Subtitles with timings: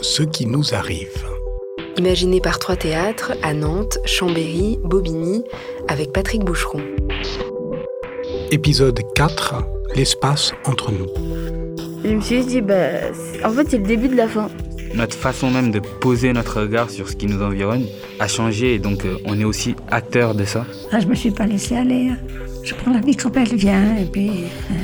[0.00, 1.24] Ce qui nous arrive.
[1.96, 5.44] Imaginé par trois théâtres à Nantes, Chambéry, Bobigny,
[5.88, 6.82] avec Patrick Boucheron.
[8.50, 9.54] Épisode 4
[9.94, 11.06] L'espace entre nous.
[12.04, 12.74] Je me suis dit, bah,
[13.44, 14.48] en fait, c'est le début de la fin.
[14.94, 17.86] Notre façon même de poser notre regard sur ce qui nous environne
[18.18, 20.66] a changé et donc euh, on est aussi acteur de ça.
[20.90, 22.08] Ah, je me suis pas laissé aller.
[22.08, 22.18] Hein.
[22.64, 24.74] Je prends la vie comme elle vient et puis euh,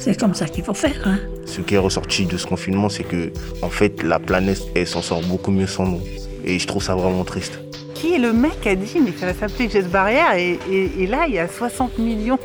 [0.00, 0.96] c'est comme ça qu'il faut faire.
[1.04, 1.18] Hein.
[1.44, 3.30] Ce qui est ressorti de ce confinement, c'est que
[3.62, 6.00] en fait la planète elle s'en sort beaucoup mieux sans nous.
[6.44, 7.60] Et je trouve ça vraiment triste.
[7.94, 11.02] Qui est le mec qui a dit mais ça va s'appeler Geste Barrière et, et,
[11.02, 12.38] et, là il y a 60 millions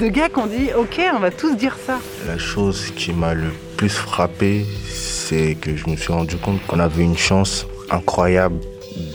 [0.00, 1.98] de gars qui ont dit ok on va tous dire ça.
[2.26, 6.80] La chose qui m'a le plus frappé c'est que je me suis rendu compte qu'on
[6.80, 8.60] avait une chance incroyable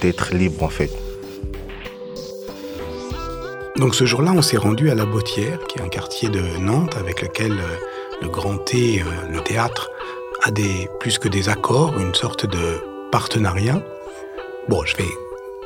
[0.01, 0.91] d'être libre en fait.
[3.77, 6.95] Donc ce jour-là, on s'est rendu à La Bottière, qui est un quartier de Nantes
[6.97, 7.75] avec lequel euh,
[8.21, 9.89] le Grand T, euh, le théâtre,
[10.43, 10.51] a
[10.99, 12.79] plus que des accords, une sorte de
[13.12, 13.81] partenariat.
[14.70, 15.09] Bon, je vais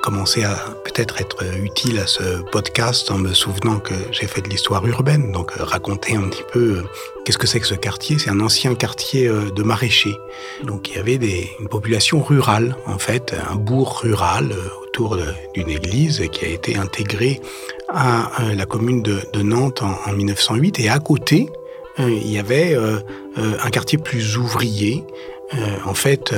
[0.02, 4.49] commencer à peut-être être utile à ce podcast en me souvenant que j'ai fait de
[4.49, 6.83] l'histoire urbaine, donc euh, raconter un petit peu
[7.25, 8.17] qu'est-ce que c'est que ce quartier.
[8.17, 10.17] C'est un ancien quartier de maraîchers.
[10.63, 14.55] Donc il y avait des, une population rurale, en fait, un bourg rural
[14.89, 15.17] autour
[15.53, 17.39] d'une église qui a été intégrée
[17.89, 20.79] à la commune de, Nantes en, en, 1908.
[20.79, 21.49] Et à côté,
[21.97, 22.75] il y avait
[23.35, 25.03] un quartier plus ouvrier,
[25.85, 26.33] en fait,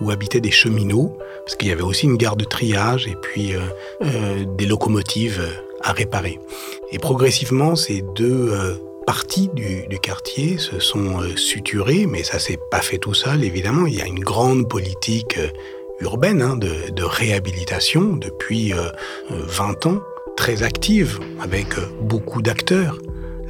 [0.00, 1.16] où habitaient des cheminots
[1.50, 3.60] parce qu'il y avait aussi une gare de triage et puis euh,
[4.04, 5.42] euh, des locomotives
[5.82, 6.38] à réparer.
[6.92, 8.74] Et progressivement, ces deux euh,
[9.06, 13.86] parties du, quartier se sont euh, suturées, mais ça s'est pas fait tout seul, évidemment.
[13.86, 15.48] Il y a une grande politique euh,
[16.00, 18.72] urbaine hein, de, de, réhabilitation depuis
[19.30, 20.00] 20 ans,
[20.36, 21.68] très active, avec
[22.02, 22.98] beaucoup d'acteurs.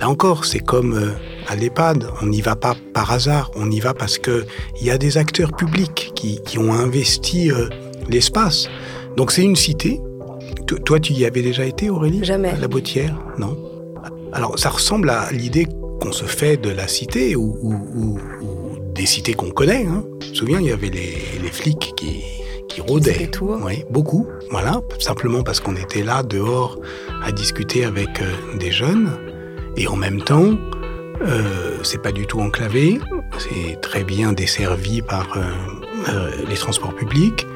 [0.01, 1.15] Là encore, c'est comme
[1.47, 4.45] à l'EHPAD, on n'y va pas par hasard, on y va parce qu'il
[4.81, 7.69] y a des acteurs publics qui, qui ont investi euh,
[8.09, 8.69] l'espace.
[9.17, 10.01] Donc c'est une cité.
[10.67, 12.25] T toi, tu y avais déjà été, Aurélie?
[12.25, 12.49] Jamais.
[12.49, 13.59] À la Botière Non?
[14.33, 15.67] Alors, ça ressemble à l'idée
[16.01, 19.85] qu'on se fait de la cité ou, ou, ou, ou des cités qu'on connaît.
[19.87, 20.05] Hein.
[20.23, 22.23] Je me souviens, il y avait les, les flics qui,
[22.71, 23.31] qui rôdaient.
[23.41, 24.27] Oui, beaucoup.
[24.51, 26.79] Voilà, simplement parce qu'on était là, dehors,
[27.23, 29.11] à discuter avec euh, des jeunes.
[29.77, 30.55] Et en même temps,
[31.23, 32.99] euh, c'est pas du tout enclavé,
[33.39, 35.43] c'est très bien desservi par euh,
[36.09, 37.47] euh, les transports publics.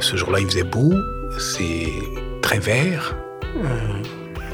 [0.00, 0.94] Ce jour-là, il faisait beau,
[1.38, 1.88] c'est
[2.40, 3.16] très vert.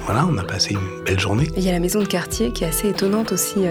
[0.04, 1.46] Voilà, on a passé une belle journée.
[1.56, 3.66] Il y a la maison de quartier qui est assez étonnante aussi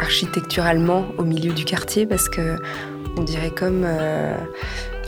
[0.00, 2.56] architecturalement au milieu du quartier parce que
[3.16, 4.36] on dirait comme euh,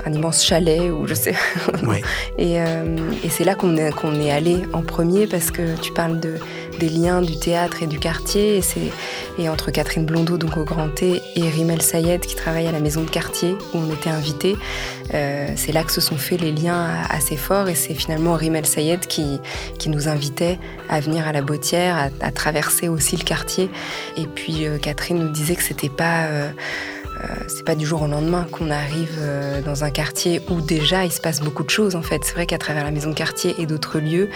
[0.06, 1.34] un immense chalet ou je sais.
[1.86, 2.00] Ouais.
[2.38, 5.92] et, euh, et c'est là qu'on est, qu'on est allé en premier parce que tu
[5.92, 6.34] parles de,
[6.78, 8.90] des liens du théâtre et du quartier et, c'est,
[9.38, 12.80] et entre Catherine Blondeau donc au Grand T et Rimel Sayed qui travaille à la
[12.80, 14.56] maison de quartier où on était invités.
[15.14, 18.66] Euh, c'est là que se sont faits les liens assez forts et c'est finalement Rimel
[18.66, 19.40] Sayed qui,
[19.78, 20.58] qui nous invitait
[20.88, 23.70] à venir à la Bottière, à, à traverser aussi le quartier.
[24.16, 26.50] Et puis euh, Catherine nous disait que c'était pas euh,
[27.48, 31.12] c'est pas du jour au lendemain qu'on arrive euh, dans un quartier où déjà il
[31.12, 32.24] se passe beaucoup de choses en fait.
[32.24, 34.28] C'est vrai qu'à travers la maison de quartier et d'autres lieux,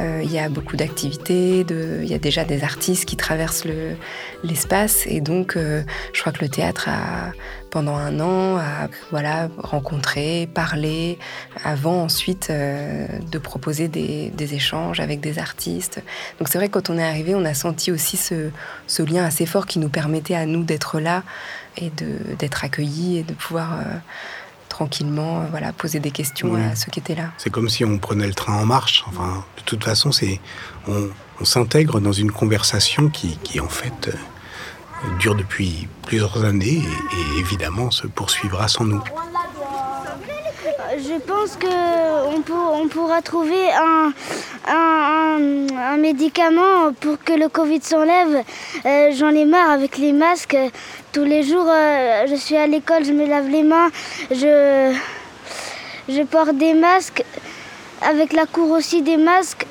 [0.00, 3.96] euh, il y a beaucoup d'activités, il y a déjà des artistes qui traversent le...
[4.44, 5.82] l'espace et donc euh,
[6.12, 7.32] je crois que le théâtre a
[7.76, 11.18] pendant un an à voilà rencontrer, parler,
[11.62, 16.02] avant ensuite euh, de proposer des, échanges avec des artistes.
[16.38, 19.44] Donc c'est vrai que quand on est arrivé, on a senti aussi ce lien assez
[19.44, 21.22] fort qui nous permettait à nous d'être là
[21.76, 21.90] et
[22.38, 23.82] d'être accueillis et de pouvoir euh,
[24.68, 26.62] tranquillement euh, voilà, poser des questions oui.
[26.62, 27.30] à ceux qui étaient là.
[27.38, 29.04] C'est comme si on prenait le train en marche.
[29.08, 30.40] Enfin, de toute façon, c'est
[30.88, 31.08] on,
[31.40, 37.36] on s'intègre dans une conversation qui, qui en fait euh, dure depuis plusieurs années et,
[37.36, 39.02] et évidemment se poursuivra sans nous.
[40.98, 44.12] Je pense qu'on pour, on pourra trouver un,
[44.66, 48.42] un, un, un, médicament pour que le Covid s'enlève.
[48.86, 50.56] Euh, J'en ai marre avec les masques.
[51.12, 53.90] Tous les jours, euh, je suis à l'école, je me lave les mains,
[54.30, 54.96] je,
[56.08, 57.22] je porte des masques.
[58.00, 59.66] Avec la cour aussi des masques.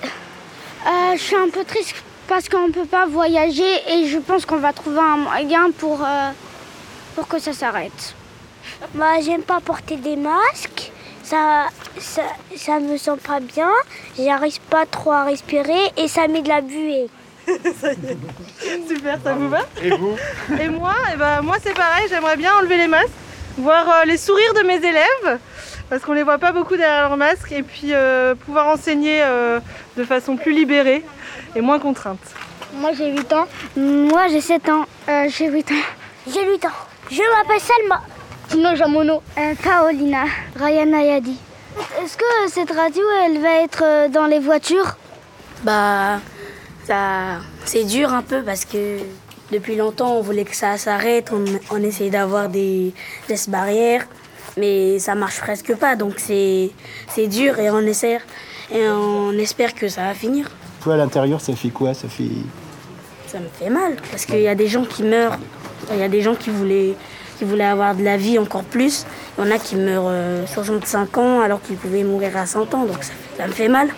[0.86, 1.96] Euh, je suis un peu triste
[2.28, 6.04] parce qu'on ne peut pas voyager et je pense qu'on va trouver un moyen pour,
[6.04, 6.30] euh,
[7.16, 8.14] pour que ça s'arrête.
[8.94, 10.92] Moi, j'aime pas porter des masques.
[11.26, 11.70] Ça,
[12.00, 12.22] ça,
[12.56, 13.72] ça me sent pas bien.
[14.16, 17.08] J'arrive pas trop à respirer et ça met de la buée.
[17.82, 18.88] ça y est.
[18.88, 20.16] Super, ça vous va Et vous
[20.62, 23.10] Et moi, et ben, moi c'est pareil, j'aimerais bien enlever les masques,
[23.58, 25.40] voir euh, les sourires de mes élèves,
[25.90, 29.60] parce qu'on les voit pas beaucoup derrière leurs masques, et puis euh, pouvoir enseigner euh,
[29.98, 31.04] de façon plus libérée
[31.56, 32.20] et moins contrainte.
[32.76, 33.48] Moi j'ai 8 ans.
[33.78, 34.86] Moi j'ai 7 ans.
[35.10, 35.76] Euh, j'ai 8 ans.
[36.32, 36.70] J'ai 8 ans.
[37.10, 38.02] Je m'appelle Salma.
[38.50, 39.22] Sinon Jamono.
[39.38, 40.26] Euh, Paolina.
[40.60, 41.38] Ryan Ayadi.
[42.02, 44.96] Est-ce que cette radio elle va être euh, dans les voitures?
[45.64, 46.20] Bah
[46.86, 49.00] ça c'est dur un peu parce que
[49.52, 52.94] depuis longtemps on voulait que ça s'arrête, on, on essaye d'avoir des
[53.28, 54.06] gestes barrières,
[54.58, 56.72] mais ça marche presque pas donc c'est
[57.10, 58.20] c'est dur et on essaie
[58.72, 60.50] et on espère que ça va finir.
[60.82, 61.94] Toi à l'intérieur ça fait quoi?
[61.94, 62.30] Ça fait
[63.28, 65.38] Ça me fait mal parce qu'il y a des gens qui meurent,
[65.92, 66.96] il y a des gens qui voulaient
[67.38, 69.06] qui voulaient avoir de la vie encore plus.
[69.38, 72.74] Il y en a qui meurent euh, 65 ans alors qu'ils pouvaient mourir à 100
[72.74, 73.90] ans, donc ça, ça me fait mal.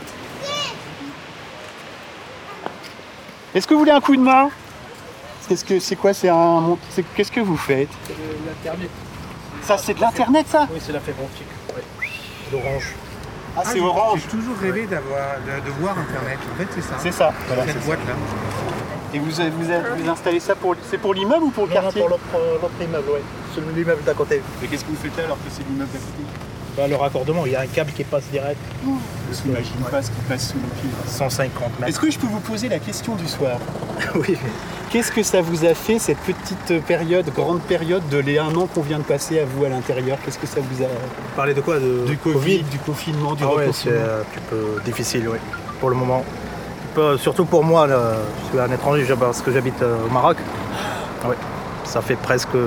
[3.56, 4.50] Est-ce que vous voulez un coup de main?
[5.48, 7.90] Qu'est-ce que c'est quoi C'est un c'est- qu'est-ce que vous faites?
[8.46, 8.90] L'internet.
[9.64, 10.68] Ça c'est de l'internet ça?
[10.72, 11.48] Oui, c'est la fibre optique.
[11.76, 11.84] Ouais.
[12.52, 12.94] L'orange.
[13.56, 14.20] Ah, c'est orange.
[14.24, 16.38] J'ai toujours rêvé d'avoir, de, de voir Internet.
[16.54, 16.96] En fait, c'est ça.
[17.00, 17.34] C'est ça.
[17.48, 18.14] Voilà, Cette c'est boîte là.
[19.14, 21.70] Et vous avez, vous avez- vous installez ça pour c'est pour l'immeuble ou pour le
[21.70, 23.22] Non, non, quartier pour l'autre euh, immeuble, ouais.
[23.56, 24.42] Celui l'immeuble d'à côté.
[24.62, 26.24] Mais qu'est-ce que vous faites alors que c'est l'immeuble d'à côté
[26.76, 28.60] Bah, le raccordement, il y a un câble qui passe direct.
[28.84, 30.90] Je n'imagine pas ce qui passe sous nos pieds.
[31.08, 31.90] 150 mètres.
[31.90, 33.58] Est-ce que je peux vous poser la question du soir
[34.16, 34.38] Oui.
[34.90, 38.68] Qu'est-ce que ça vous a fait cette petite période, grande période de les un an
[38.68, 40.18] qu'on vient de passer à vous à l'intérieur?
[40.24, 40.88] Qu'est-ce que ça vous a
[41.36, 41.80] Parler de quoi?
[41.80, 42.06] De...
[42.06, 45.40] Du Covid, du confinement, du Ah ouais, c'est un petit peu difficile, oui,
[45.80, 46.24] pour le moment.
[46.98, 50.38] Peu- surtout pour moi, là, je suis un étranger parce que j'habite euh, au Maroc.
[51.28, 51.36] Ouais,
[51.84, 52.58] ça fait presque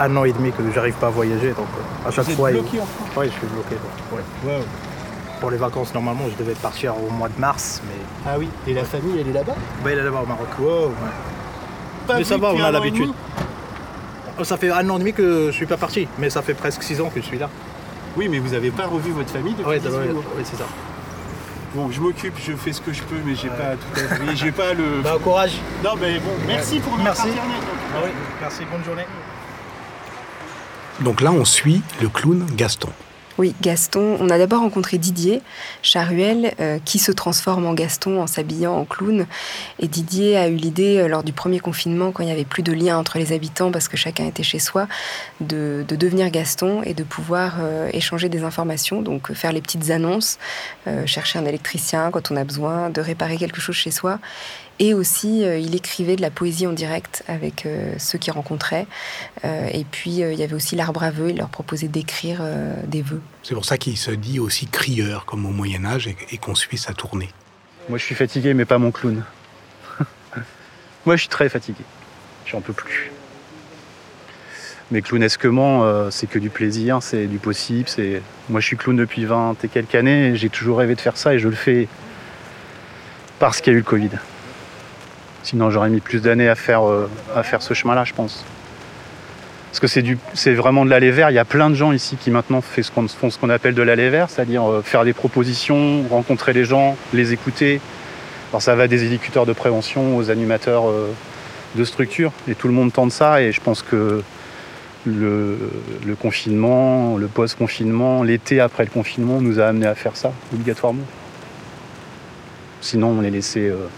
[0.00, 2.50] un an et demi que j'arrive pas à voyager, donc euh, à chaque êtes fois.
[2.50, 3.08] bloqué en France?
[3.14, 3.74] Oui, je suis bloqué.
[3.74, 4.24] donc, ouais.
[4.50, 4.62] Wow.
[5.38, 8.00] Pour les vacances, normalement, je devais partir au mois de mars, mais.
[8.26, 9.52] Ah oui, et la famille, elle est là-bas?
[9.84, 10.48] Bah, il est là-bas au Maroc.
[10.58, 10.92] Wow.
[12.16, 13.10] Mais ça va, on a l'habitude.
[14.40, 16.54] Oh, Ça fait un an et demi que je suis pas parti, mais ça fait
[16.54, 17.50] presque six ans que je suis là.
[18.16, 20.22] Oui, mais vous n'avez pas revu votre famille depuis Ouais, 18 ouais, mois.
[20.36, 20.64] ouais, c'est ça.
[21.74, 24.36] Bon, je m'occupe, je fais ce que je peux, mais j'ai pas tout à fait.
[24.36, 25.00] J'ai pas le.
[25.02, 25.52] Bah, courage.
[25.82, 27.28] Non, mais bon, merci pour notre Merci.
[27.30, 27.62] internet.
[27.94, 28.10] Ah oui,
[28.40, 29.06] merci, bonne journée.
[31.00, 32.90] Donc là, on suit le clown Gaston.
[33.38, 34.18] Oui, Gaston.
[34.20, 35.40] On a d'abord rencontré Didier
[35.80, 39.26] Charuel, euh, qui se transforme en Gaston en s'habillant en clown.
[39.78, 42.62] Et Didier a eu l'idée, euh, lors du premier confinement, quand il n'y avait plus
[42.62, 44.86] de lien entre les habitants, parce que chacun était chez soi,
[45.40, 49.90] de, de devenir Gaston et de pouvoir euh, échanger des informations, donc faire les petites
[49.90, 50.38] annonces,
[51.06, 54.18] chercher un électricien quand on a besoin, de réparer quelque chose chez soi.
[54.78, 57.66] Et aussi, il écrivait de la poésie en direct avec
[57.98, 58.86] ceux qu'il rencontrait.
[59.44, 61.30] Et puis, il y avait aussi l'arbre à vœux.
[61.30, 62.42] Il leur proposait d'écrire
[62.86, 63.21] des vœux.
[63.42, 66.78] C'est pour ça qu'il se dit aussi crieur, comme au Moyen Âge, et, qu'on suit
[66.78, 67.28] sa tournée.
[67.88, 69.24] Moi, je suis fatigué, mais pas mon clown.
[71.06, 71.82] Moi, je suis très fatigué.
[72.46, 73.10] J'en peux plus.
[74.90, 77.88] Mais clownesquement, euh, c'est que du plaisir, c'est du possible.
[78.48, 80.36] Moi, je suis clown depuis 20 et quelques années.
[80.36, 81.88] J'ai toujours rêvé de faire ça et je le fais
[83.38, 84.10] parce qu'il y a eu le Covid.
[85.42, 88.44] Sinon, j'aurais mis plus d'années à faire, euh, à faire ce chemin-là, je pense.
[89.72, 89.86] Parce que
[90.34, 91.30] c'est, vraiment de l'aller vers.
[91.30, 94.10] Il y a plein de gens ici qui maintenant font ce qu'on appelle de l'aller
[94.10, 97.80] vers, c'est-à-dire euh, faire des propositions, rencontrer les gens, les écouter.
[98.50, 101.10] Alors ça va des éducateurs de prévention aux animateurs euh,
[101.74, 102.32] de structure.
[102.48, 103.40] Et tout le monde tente ça.
[103.40, 104.22] Et je pense que
[105.06, 105.56] le,
[106.20, 111.06] confinement, le post-confinement, l'été après le confinement nous a amené à faire ça, obligatoirement.
[112.82, 113.70] Sinon, on les laissait.
[113.70, 113.88] euh,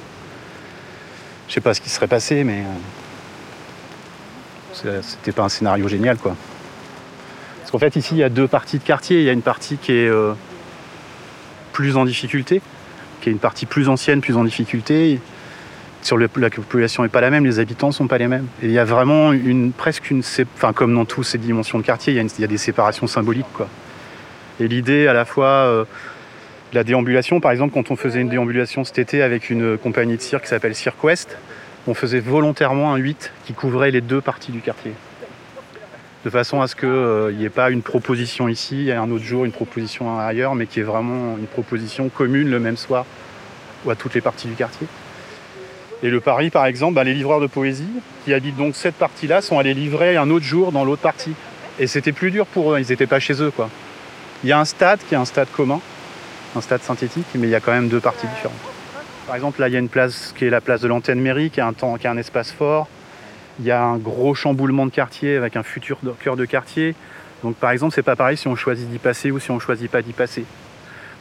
[1.49, 2.79] je sais pas ce qui serait passé, mais euh,
[4.75, 6.37] c'était pas un scénario génial, quoi.
[7.61, 9.21] Parce qu'en fait, ici, il y a deux parties de quartier.
[9.21, 10.33] Il y a une partie qui est euh,
[11.73, 12.61] plus en difficulté,
[13.21, 15.21] qui est une partie plus ancienne, plus en difficulté.
[16.03, 18.47] Sur le- la population n'est pas la même, les habitants sont pas les mêmes.
[18.63, 20.23] Et il y a vraiment une presque une,
[20.57, 23.69] enfin comme dans toutes ces dimensions de quartier, il y a, des séparations symboliques, quoi.
[24.61, 25.85] Et l'idée, à la fois, euh,
[26.75, 30.23] la déambulation, par exemple, quand on faisait une déambulation cet été avec une compagnie de
[30.23, 31.39] cirque qui s'appelle Cirque Ouest,
[31.87, 34.93] on faisait volontairement un 8 qui couvrait les deux parties du quartier.
[36.25, 39.53] De façon à ce qu'il n'y ait pas une proposition ici un autre jour une
[39.53, 43.05] proposition ailleurs, mais qui est vraiment une proposition commune le même soir
[43.85, 44.87] ou à toutes les parties du quartier.
[46.03, 47.89] Et le pari, par exemple, bah, les livreurs de poésie
[48.25, 51.35] qui habitent donc cette partie-là sont allés livrer un autre jour dans l'autre partie.
[51.79, 53.51] Et c'était plus dur pour eux, ils n'étaient pas chez eux.
[53.51, 53.69] Quoi.
[54.43, 55.81] Il y a un stade qui est un stade commun,
[56.57, 58.74] un stade synthétique, mais il y a quand même deux parties différentes.
[59.27, 61.51] Par exemple, là, il y a une place qui est la place de l'antenne mairie,
[61.51, 62.89] qui a un, temps, qui a un espace fort.
[63.59, 66.95] Il y a un gros chamboulement de quartier avec un futur cœur de quartier.
[67.43, 69.91] Donc, par exemple, c'est pas pareil si on choisit d'y passer ou si on choisit
[69.91, 70.45] pas d'y passer.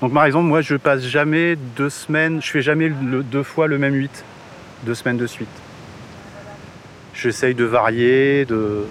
[0.02, 3.78] Donc, par exemple, moi, je passe jamais deux semaines, je fais jamais deux fois le
[3.78, 4.26] même 8,
[4.84, 5.48] deux semaines de suite.
[7.14, 8.86] J'essaye de varier, de.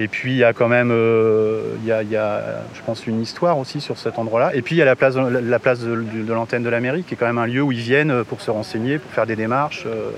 [0.00, 3.58] Et puis il y a quand même, euh, il, y a, je pense, une histoire
[3.58, 4.54] aussi sur cet endroit-là.
[4.54, 7.14] Et puis il y a la place, la place de, l'antenne de la mairie, qui
[7.14, 9.84] est quand même un lieu où ils viennent pour se renseigner, pour faire des démarches,
[9.86, 10.10] euh,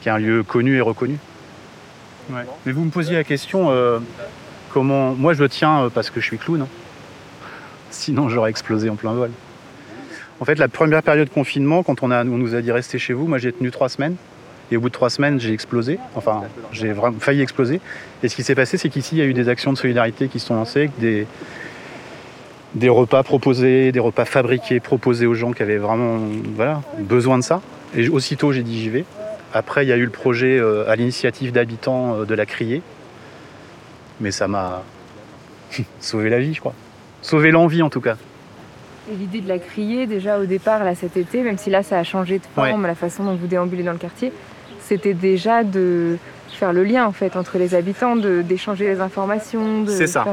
[0.00, 1.18] qui est un lieu connu et reconnu.
[2.30, 3.98] Mais vous me posiez la question, euh,
[4.70, 5.12] comment...
[5.14, 6.62] Moi je tiens euh, parce que je suis clown.
[6.62, 6.68] hein.
[7.90, 9.30] Sinon j'aurais explosé en plein vol.
[10.38, 13.12] En fait, la première période de confinement, quand on, on nous a dit rester chez
[13.12, 14.16] vous, moi j'ai tenu trois semaines.
[14.72, 15.98] Et au bout de trois semaines, j'ai explosé.
[16.14, 17.78] Enfin, j'ai vraiment failli exploser.
[18.22, 20.28] Et ce qui s'est passé, c'est qu'ici, il y a eu des actions de solidarité
[20.28, 21.26] qui se sont lancées, des,
[22.74, 26.20] des repas proposés, des repas fabriqués, proposés aux gens qui avaient vraiment
[26.56, 27.60] voilà, besoin de ça.
[27.94, 29.04] Et aussitôt, j'ai dit j'y vais.
[29.52, 32.80] Après, il y a eu le projet euh, à l'initiative d'habitants euh, de la Criée.
[34.22, 34.82] Mais ça m'a
[36.00, 36.72] sauvé la vie, je crois.
[37.20, 38.16] Sauvé l'envie, en tout cas.
[39.12, 41.98] Et l'idée de la crier, déjà au départ, là, cet été, même si là, ça
[41.98, 44.32] a changé de forme, la façon dont vous déambulez dans le quartier,
[44.92, 46.18] c'était déjà de
[46.50, 49.82] faire le lien, en fait, entre les habitants, d'échanger les informations.
[49.84, 50.26] de C'est ça.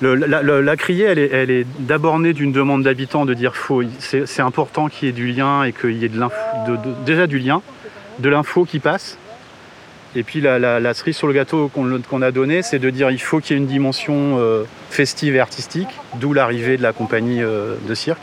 [0.00, 3.34] Le- la, la- la criée, elle est, elle est d'abord née d'une demande d'habitants de
[3.34, 6.36] dire faut, c'est important qu'il y ait du lien et qu'il y ait de l'info,
[6.68, 7.62] de- de- déjà du lien,
[8.20, 9.18] de l'info qui passe.
[10.14, 13.20] Et puis la, la- cerise sur le gâteau qu'on a donné, c'est de dire il
[13.20, 15.88] faut qu'il y ait une dimension euh, festive et artistique,
[16.20, 18.22] d'où l'arrivée de la compagnie euh, de cirque,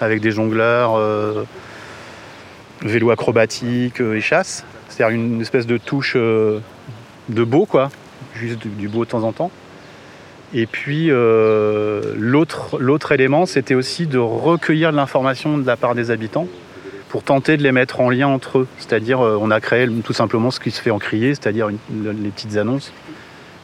[0.00, 1.44] avec des jongleurs, euh,
[2.82, 4.64] vélo acrobatique euh, et chasse.
[4.96, 6.60] C'est-à-dire une espèce de touche euh,
[7.28, 7.90] de beau, quoi,
[8.34, 9.50] juste du, beau de temps en temps.
[10.54, 16.10] Et puis euh, l'autre élément, c'était aussi de recueillir de l'information de la part des
[16.10, 16.46] habitants
[17.10, 18.68] pour tenter de les mettre en lien entre eux.
[18.78, 22.30] C'est-à-dire, euh, on a créé tout simplement ce qui se fait en crier, c'est-à-dire les
[22.30, 22.90] petites annonces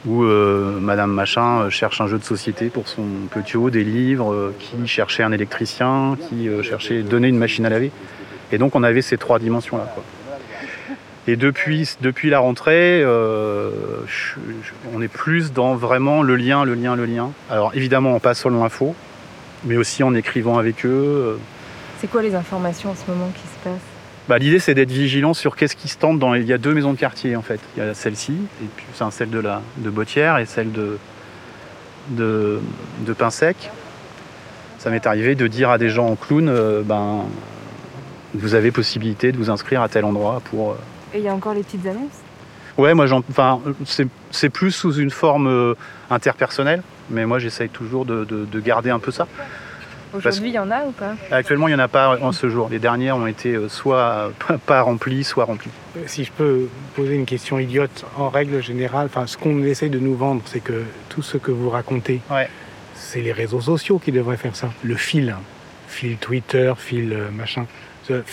[0.05, 4.85] où Madame Machin cherche un jeu de société pour son petit haut, des livres, qui
[4.85, 7.89] cherchait un électricien, qui cherchait donner une machine à laver.
[8.51, 9.95] Et donc on avait ces trois dimensions-là.
[11.27, 13.69] Et depuis, depuis la rentrée, euh,
[14.07, 17.31] je- je- on est plus dans vraiment le lien, le lien, le lien.
[17.49, 18.93] Alors évidemment en passant l'info,
[19.63, 20.89] mais aussi en écrivant avec eux.
[20.89, 21.35] euh,
[21.99, 23.79] C'est quoi les informations en ce moment qui se passent?
[24.27, 26.33] Bah, L'idée, c'est d'être vigilant sur qu'est-ce qui se tente dans.
[26.33, 27.59] les- Il y a deux maisons de quartier, en fait.
[27.77, 30.97] Il y a celle-ci, et puis celle de, la, de Bottière et celle de,
[32.09, 32.59] de,
[33.05, 33.69] de Pinsec.
[34.79, 37.21] Ça m'est arrivé de dire à des gens en clown euh, ben,
[38.33, 40.71] vous avez possibilité de vous inscrire à tel endroit pour.
[40.71, 40.75] euh,
[41.13, 42.19] Et il y a encore les petites annonces
[42.77, 43.61] Ouais, moi, j'en- enfin,
[44.31, 45.75] c'est plus sous une forme euh,
[46.09, 49.27] interpersonnelle, mais moi, j'essaye toujours de, de- de garder un peu ça.
[50.11, 51.13] Aujourd'hui, il y en a ou pas?
[51.31, 52.69] Actuellement, il n'y en a pas en ce jour.
[52.71, 55.71] Les dernières ont été euh, soit pas- pas remplies, soit remplies.
[56.07, 59.99] Si je peux poser une question idiote, en règle générale, enfin, ce qu'on essaye de
[59.99, 62.21] nous vendre, c'est que tout ce que vous racontez,
[62.95, 64.69] c'est les réseaux sociaux qui devraient faire ça.
[64.83, 65.41] Le fil, hein.
[65.87, 67.65] fil Twitter, fil euh, machin.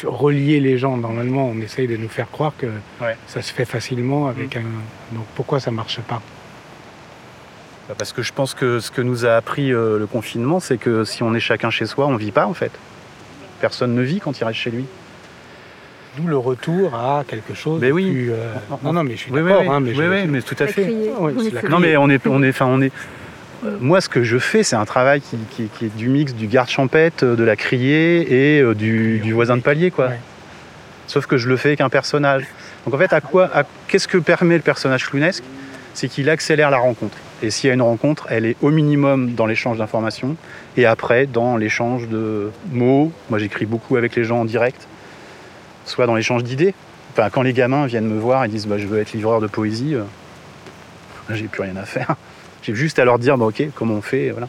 [0.04, 2.66] Relier les gens, normalement, on essaye de nous faire croire que
[3.26, 4.62] ça se fait facilement avec un.
[5.12, 6.20] Donc pourquoi ça marche pas?
[7.88, 10.76] Bah, Parce que je pense que ce que nous a appris euh, le confinement, c'est
[10.78, 12.72] que si on est chacun chez soi, on ne vit pas en fait.
[13.60, 14.86] Personne ne vit quand il reste chez lui.
[16.16, 18.10] D'où le retour à quelque chose Mais oui.
[18.10, 18.32] plus.
[18.32, 19.62] euh, Non, non, mais je suis Oui, oui, d'accord.
[19.62, 19.68] oui.
[19.68, 20.84] hein, mais je- Oui, oui, mais tout à fait.
[21.20, 21.32] Ouais,
[21.68, 22.92] Non mais on est, on est, enfin on est.
[23.64, 26.34] euh, Moi, ce que je fais, c'est un travail qui, qui- qui est du mix
[26.34, 30.08] du garde champêtre, euh, de la criée et euh, du, du voisin de palier, quoi.
[31.06, 32.44] Sauf que je le fais avec un personnage.
[32.84, 33.50] Donc en fait, à quoi,
[33.88, 35.42] qu'est-ce que permet le personnage clownesque?
[35.92, 37.16] C'est qu'il accélère la rencontre.
[37.42, 40.36] Et s'il y a une rencontre, elle est au minimum dans l'échange d'informations
[40.76, 43.10] et après dans l'échange de mots.
[43.28, 44.86] Moi, j'écris beaucoup avec les gens en direct,
[45.84, 46.74] soit dans l'échange d'idées.
[47.12, 49.48] Enfin, quand les gamins viennent me voir et disent bah, je veux être livreur de
[49.48, 50.02] poésie, euh,
[51.30, 52.14] j'ai plus rien à faire.
[52.62, 54.48] J'ai juste à leur dire bah, ok, comment on fait, voilà.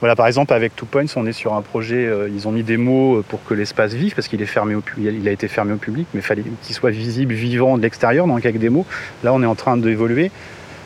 [0.00, 2.62] Voilà, par exemple, avec Two Points, on est sur un projet, euh, ils ont mis
[2.62, 5.30] des mots euh, pour que l'espace vive, parce qu'il est fermé au pu- il a
[5.30, 8.58] été fermé au public, mais il fallait qu'il soit visible, vivant de l'extérieur, donc avec
[8.58, 8.86] des mots.
[9.22, 10.30] Là, on est en train d'évoluer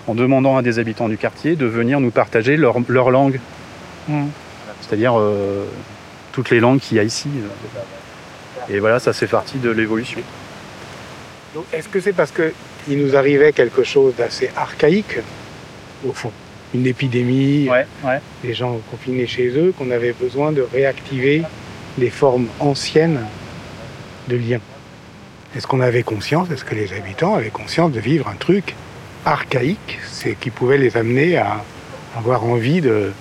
[0.09, 3.39] en demandant à des habitants du quartier de venir nous partager leur, leur langue.
[4.81, 5.65] C'est-à-dire euh,
[6.33, 7.29] toutes les langues qu'il y a ici.
[8.69, 10.21] Et voilà, ça c'est partie de l'évolution.
[11.55, 15.19] Donc, est-ce que c'est parce qu'il nous arrivait quelque chose d'assez archaïque,
[16.09, 16.31] au fond.
[16.75, 17.69] Une épidémie,
[18.43, 21.43] des gens confinés chez eux, qu'on avait besoin de réactiver
[21.99, 23.21] les formes anciennes
[24.29, 24.61] de liens.
[25.57, 28.75] Est-ce qu'on avait conscience, est-ce que les habitants avaient conscience de vivre un truc
[29.25, 31.63] archaïque, c'est qui pouvait les amener à
[32.17, 33.13] avoir envie de,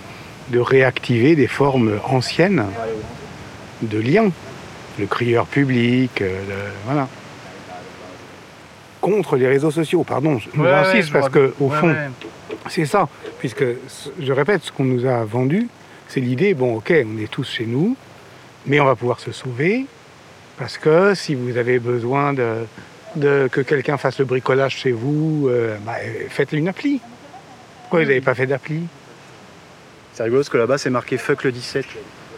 [0.49, 2.65] de réactiver des formes anciennes
[3.83, 4.31] de liens?
[4.99, 7.07] Le crieur public, euh, le- voilà.
[9.01, 12.07] Contre les réseaux sociaux, pardon, je- Ouais, j'insiste ouais, parce que au fond, Ouais, ouais.
[12.70, 13.08] C'est ça,
[13.39, 13.65] puisque
[14.20, 15.67] je répète, ce qu'on nous a vendu,
[16.08, 17.96] c'est l'idée, bon ok, on est tous chez nous,
[18.65, 19.86] mais on va pouvoir se sauver,
[20.58, 22.65] parce que si vous avez besoin de
[23.15, 25.98] de, que quelqu'un fasse le bricolage chez vous, euh, bah,
[26.29, 27.00] faites une appli.
[27.82, 28.88] Pourquoi vous n'avez pas fait d'appli?
[30.13, 31.86] C'est rigolo parce que là-bas c'est marqué fuck le 17.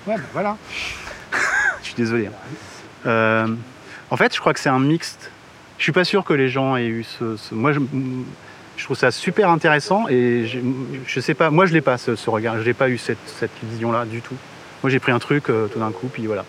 [0.06, 0.58] Ouais, ben voilà.
[1.82, 2.28] je suis désolé.
[2.28, 2.32] hein.
[3.06, 3.48] Euh,
[4.10, 5.32] en fait, je crois que c'est un mixte.
[5.78, 7.38] Je suis pas sûr que les gens aient eu ce.
[7.38, 7.80] ce- Moi, je,
[8.78, 10.60] je trouve ça super intéressant et je,
[11.06, 11.50] je sais pas.
[11.50, 12.60] Moi, je l'ai pas ce, ce regard.
[12.60, 14.36] Je n'ai pas eu cette, cette vision-là du tout.
[14.84, 16.46] Moi, j'ai pris un truc euh, tout d'un coup, puis voilà.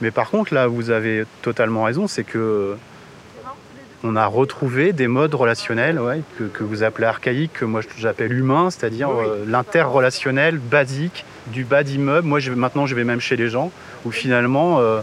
[0.00, 2.76] Mais par contre, là, vous avez totalement raison, c'est que
[4.04, 8.32] on a retrouvé des modes relationnels ouais, que, que vous appelez archaïques, que moi j'appelle
[8.32, 12.28] humains, c'est-à-dire euh, l'interrelationnel basique du bas d'immeuble.
[12.28, 13.72] Moi, je, maintenant, je vais même chez les gens
[14.04, 15.00] où finalement, euh,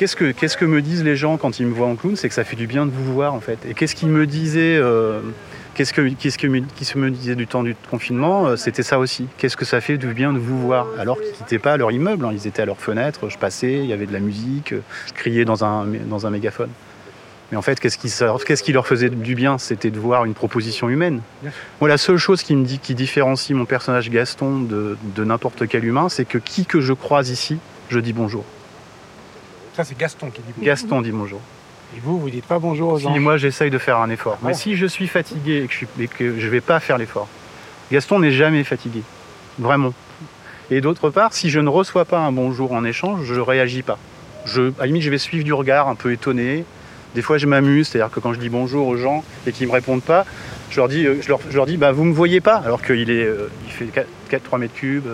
[0.00, 2.16] qu'est-ce que, qu'est-ce que me disent les gens quand ils me voient en clown?
[2.16, 3.58] C'est que ça fait du bien de vous voir en fait.
[3.68, 5.20] Et qu'est-ce qu'ils me disaient euh,
[5.74, 8.82] Qu'est-ce que, qu'est-ce que me- qui se me disait du temps du confinement Euh, C'était
[8.82, 9.26] ça aussi.
[9.38, 10.86] Qu'est-ce que ça fait du bien de vous voir?
[10.98, 12.30] Alors qu'ils n'étaient pas leur immeuble, hein.
[12.32, 15.44] ils étaient à leur fenêtre, je passais, il y avait de la musique, je criais
[15.44, 16.70] dans un, dans un mégaphone.
[17.50, 19.58] Mais en fait, qu'est-ce qui, leur- qu'est-ce qui leur faisait du bien?
[19.58, 21.20] C'était de voir une proposition humaine.
[21.80, 25.66] Moi, la seule chose qui me dit, qui différencie mon personnage Gaston de, de n'importe
[25.68, 27.58] quel humain, c'est que qui que je croise ici,
[27.90, 28.44] je dis bonjour.
[29.74, 30.64] Ça, c'est Gaston qui dit bonjour.
[30.64, 31.40] Gaston dit bonjour.
[31.96, 34.38] Et vous, vous dites pas bonjour aux Si gens moi j'essaye de faire un effort.
[34.42, 34.54] Mais Ouais.
[34.54, 37.28] si je suis fatigué et que je, suis, et que je vais pas faire l'effort,
[37.90, 39.02] Gaston n'est jamais fatigué.
[39.58, 39.92] Vraiment.
[40.70, 43.98] Et d'autre part, si je ne reçois pas un bonjour en échange, je réagis pas.
[44.44, 46.64] Je, à la limite, je vais suivre du regard un peu étonné.
[47.16, 49.72] Des fois, je m'amuse, c'est-à-dire que quand je dis bonjour aux gens et qu'ils me
[49.72, 50.24] répondent pas,
[50.70, 52.82] je leur dis, euh, je leur, je leur dis bah, vous me voyez pas, alors
[52.82, 53.86] qu'il est, euh, il fait
[54.30, 55.08] 4, 3 mètres cubes.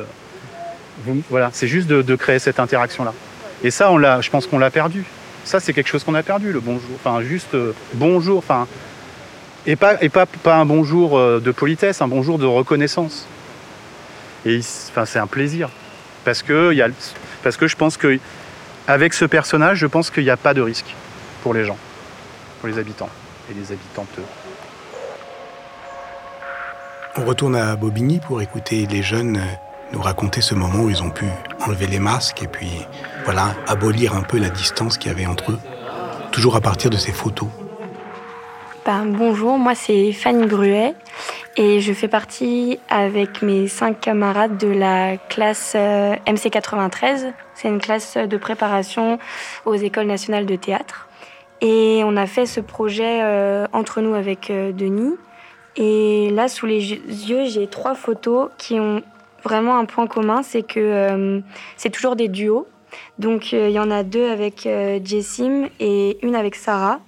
[1.06, 3.14] vous- voilà, c'est juste de, de créer cette interaction-là.
[3.62, 5.04] Et ça, on l'a, je pense qu'on l'a perdu.
[5.44, 6.90] Ça, c'est quelque chose qu'on a perdu, le bonjour.
[6.96, 8.38] Enfin, juste euh, bonjour.
[8.38, 8.66] Enfin,
[9.66, 13.26] et pas, et pas, pas un bonjour euh, de politesse, un bonjour de reconnaissance.
[14.44, 14.60] Et
[14.90, 15.70] enfin, c'est un plaisir.
[16.24, 16.88] Parce que, y a,
[17.42, 18.18] parce que je pense que
[18.86, 20.94] avec ce personnage, je pense qu'il n'y a pas de risque
[21.42, 21.78] pour les gens,
[22.60, 23.10] pour les habitants
[23.50, 24.18] et les habitantes.
[27.16, 29.40] On retourne à Bobigny pour écouter les jeunes
[29.92, 31.26] nous raconter ce moment où ils ont pu
[31.64, 32.70] enlever les masques et puis,
[33.24, 35.58] voilà, abolir un peu la distance qu'il y avait entre eux.
[36.32, 37.48] Toujours à partir de ces photos.
[38.84, 40.94] Ben, bonjour, moi c'est Fanny Bruet
[41.56, 47.32] et je fais partie avec mes cinq camarades de la classe euh, MC93.
[47.54, 49.18] C'est une classe de préparation
[49.64, 51.08] aux écoles nationales de théâtre.
[51.60, 55.16] Et on a fait ce projet euh, entre nous avec euh, Denis.
[55.76, 59.02] Et là, sous les yeux, j'ai trois photos qui ont
[59.46, 61.40] vraiment un point commun, c'est que euh,
[61.76, 62.66] c'est toujours des duos.
[63.18, 67.00] Donc euh, il y en a deux avec euh, Jessim et une avec Sarah.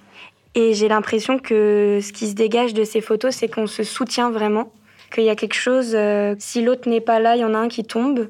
[0.55, 4.31] Et j'ai l'impression que ce qui se dégage de ces photos, c'est qu'on se soutient
[4.31, 4.71] vraiment,
[5.13, 5.95] qu'il y a quelque chose,
[6.39, 8.29] si l'autre n'est pas là, il y en a un qui tombe,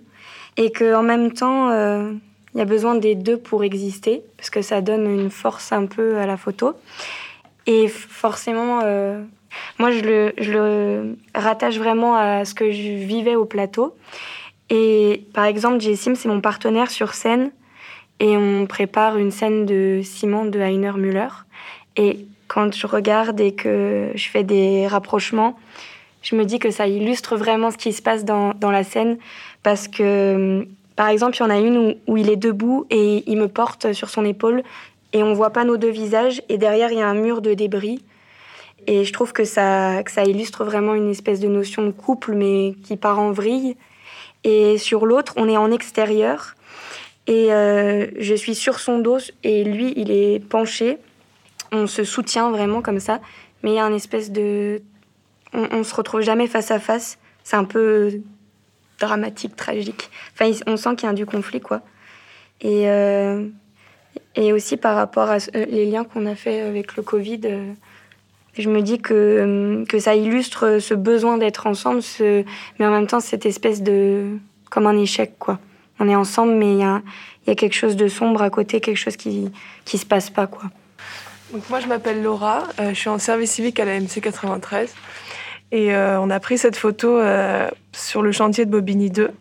[0.57, 4.81] et qu'en même temps, il y a besoin des deux pour exister, parce que ça
[4.81, 6.75] donne une force un peu à la photo.
[7.69, 9.21] Et forcément, euh,
[9.77, 13.95] moi, je le, je le rattache vraiment à ce que je vivais au plateau.
[14.69, 17.51] Et par exemple, Jessim, c'est mon partenaire sur scène,
[18.19, 21.29] et on prépare une scène de Simon de Heiner Müller.
[21.95, 25.57] Et quand je regarde et que je fais des rapprochements,
[26.21, 29.17] je me dis que ça illustre vraiment ce qui se passe dans, dans la scène.
[29.63, 33.23] Parce que, par exemple, il y en a une où, où il est debout et
[33.25, 34.63] il me porte sur son épaule
[35.13, 36.41] et on voit pas nos deux visages.
[36.49, 38.03] Et derrière, il y a un mur de débris.
[38.91, 42.97] Et je trouve que ça, illustre vraiment une espèce de notion de couple, mais qui
[42.97, 43.77] part en vrille.
[44.43, 46.55] Et sur l'autre, on est en extérieur.
[47.27, 50.97] Et euh, je suis sur son dos et lui, il est penché.
[51.71, 53.19] On se soutient vraiment comme ça.
[53.61, 54.81] Mais il y a une espèce de...
[55.53, 57.19] On, on se retrouve jamais face à face.
[57.43, 58.21] C'est un peu
[58.99, 60.09] dramatique, tragique.
[60.33, 61.81] Enfin, on sent qu'il y a du conflit, quoi.
[62.61, 63.45] Et, euh,
[64.35, 67.71] et aussi par rapport à les liens qu'on a fait avec le Covid, euh,
[68.59, 73.07] je me dis que, euh, que ça illustre ce besoin d'être ensemble, mais en même
[73.07, 74.37] temps cette espèce de...
[74.69, 75.59] comme un échec, quoi.
[75.99, 77.01] On est ensemble, mais il y a,
[77.47, 79.51] y a quelque chose de sombre à côté, quelque chose qui
[79.83, 80.69] qui se passe pas, quoi.
[81.51, 84.93] Donc moi je m'appelle Laura, euh, je suis en service civique à la MC 93
[85.71, 87.19] et euh, on a pris cette photo
[87.91, 89.31] sur le chantier de Bobigny 2.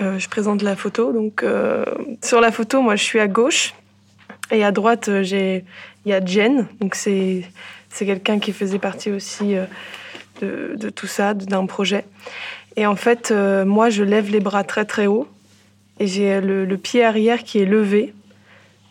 [0.00, 1.12] Euh, je présente la photo.
[1.12, 1.44] Donc
[2.22, 3.74] sur la photo, moi je suis à gauche
[4.50, 5.62] et à droite il
[6.06, 6.68] y a Jen.
[6.80, 7.42] Donc c'est
[7.96, 9.64] c'est quelqu'un qui faisait partie aussi euh,
[10.76, 12.04] de, tout ça, d'un projet.
[12.76, 15.26] Et en fait, euh, moi je lève les bras très très haut
[15.98, 18.12] et j'ai le, pied arrière qui est levé.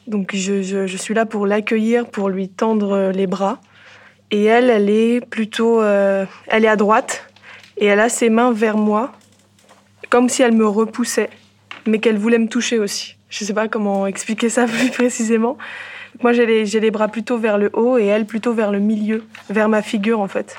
[0.07, 3.61] Donc je, suis là pour l'accueillir, pour lui tendre euh, les bras.
[4.31, 7.27] Et elle, elle est plutôt, elle est à droite
[7.77, 9.13] et elle a ses mains vers moi,
[10.09, 11.29] comme si elle me repoussait,
[11.85, 13.17] mais qu'elle voulait me toucher aussi.
[13.29, 15.59] Je sais pas comment expliquer ça plus précisément,
[16.21, 16.45] Moi, j'ai
[16.79, 20.19] les, bras plutôt vers le haut et elle plutôt vers le milieu, vers ma figure
[20.19, 20.57] en fait.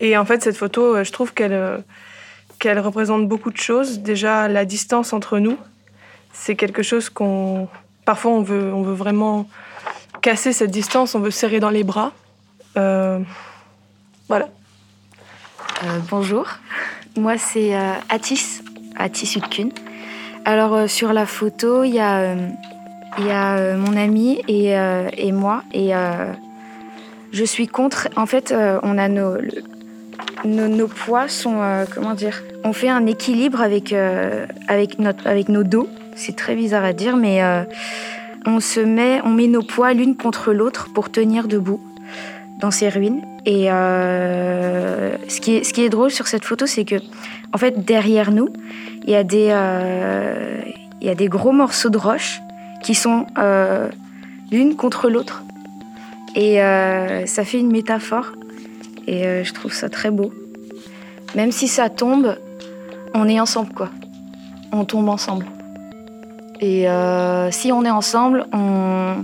[0.00, 1.78] Et en fait, cette photo, euh, je trouve qu'elle euh,
[2.58, 4.00] qu'elle représente beaucoup de choses.
[4.00, 5.58] Déjà, la distance entre nous,
[6.32, 7.68] c'est quelque chose qu'on.
[8.04, 9.48] Parfois, on veut, on veut vraiment
[10.22, 12.12] casser cette distance, on veut serrer dans les bras.
[12.76, 13.18] Euh,
[14.28, 14.48] voilà.
[16.10, 16.46] bonjour,
[17.16, 17.74] moi c'est
[18.08, 18.62] Atis,
[18.96, 19.68] Atis Utkun.
[20.44, 22.34] Alors, sur la photo, il y a
[23.18, 25.62] il y a euh, mon ami et, euh, et moi.
[25.72, 26.32] Et euh,
[27.32, 28.08] je suis contre.
[28.16, 29.36] En fait, on a nos,
[30.44, 31.60] nos, poids sont.
[31.94, 33.94] comment dire On fait un équilibre avec,
[34.68, 35.88] avec, notre, avec nos dos.
[36.14, 37.40] C'est très bizarre à dire, mais
[38.44, 41.80] on se met, on met nos poids l'une contre l'autre pour tenir debout
[42.60, 43.22] dans ces ruines.
[43.46, 46.96] Et ce, qui est, ce qui est drôle sur cette photo, c'est que,
[47.54, 48.50] en fait, derrière nous,
[49.04, 49.54] il y a des,
[51.00, 52.42] il y a des gros morceaux de roche
[52.82, 53.88] qui sont euh,
[54.50, 55.42] l'une contre l'autre.
[56.34, 58.32] Et euh, ça fait une métaphore.
[59.06, 60.32] Et euh, je trouve ça très beau.
[61.34, 62.36] Même si ça tombe,
[63.14, 63.90] on est ensemble, quoi.
[64.72, 65.46] On tombe ensemble.
[66.60, 66.86] Et
[67.50, 69.22] si on est ensemble, on,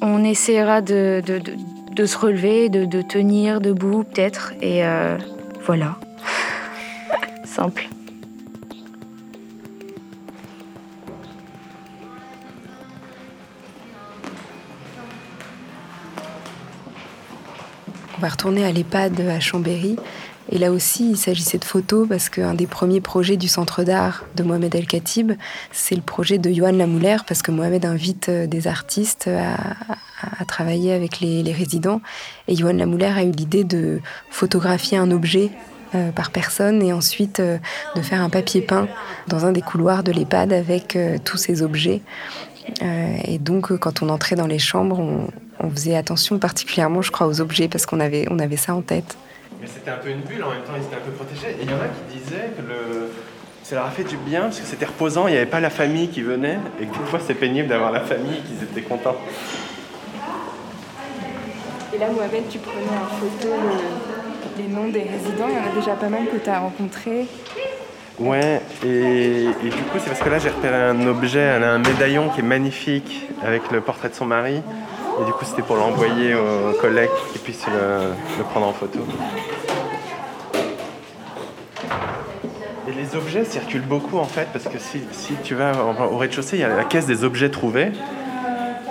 [0.00, 1.40] on essaiera de, de,
[1.94, 4.52] de, se relever, de, de tenir debout, peut-être.
[4.60, 4.82] Et
[5.64, 5.96] voilà.
[7.44, 7.88] Simple.
[18.22, 19.96] Va retourner à l'EHPAD à Chambéry.
[20.50, 24.24] Et là aussi, il s'agissait de photos parce qu'un des premiers projets du centre d'art
[24.36, 25.32] de Mohamed El Khatib,
[25.72, 30.92] c'est le projet de Johan Lamouler parce que Mohamed invite euh, des artistes à, travailler
[30.92, 32.00] avec les, résidents.
[32.46, 35.50] Et Johan Lamouler a eu l'idée de photographier un objet
[35.94, 37.58] euh, par personne et ensuite euh,
[37.96, 38.86] de faire un papier peint
[39.26, 42.02] dans un des couloirs de l'EHPAD avec tous ces objets.
[42.80, 45.26] et donc, quand on entrait dans les chambres, on,
[45.62, 48.82] on faisait attention particulièrement, je crois, aux objets parce qu'on avait, on avait ça en
[48.82, 49.16] tête.
[49.60, 51.50] Mais c'était un peu une bulle, en même temps ils étaient un peu protégés.
[51.60, 53.12] Et il y en a qui disaient que le...
[53.62, 55.70] ça leur a fait du bien parce que c'était reposant, il n'y avait pas la
[55.70, 59.16] famille qui venait et que fois c'est pénible d'avoir la famille et qu'ils étaient contents.
[61.94, 63.48] Et là, Mohamed, tu prenais en photo
[64.58, 67.26] les noms des résidents, il y en a déjà pas mal que tu as rencontrés.
[68.18, 71.78] Ouais, et, du coup, c'est parce que là, j'ai repéré un objet, elle a un
[71.78, 74.62] médaillon qui est magnifique avec le portrait de son mari.
[75.20, 79.00] Et du coup, c'était pour l'envoyer aux collègues qui puissent le, prendre en photo.
[82.88, 85.72] Et les objets circulent beaucoup en fait, parce que si, si tu vas
[86.10, 87.92] au rez-de-chaussée, il y a la caisse des objets trouvés.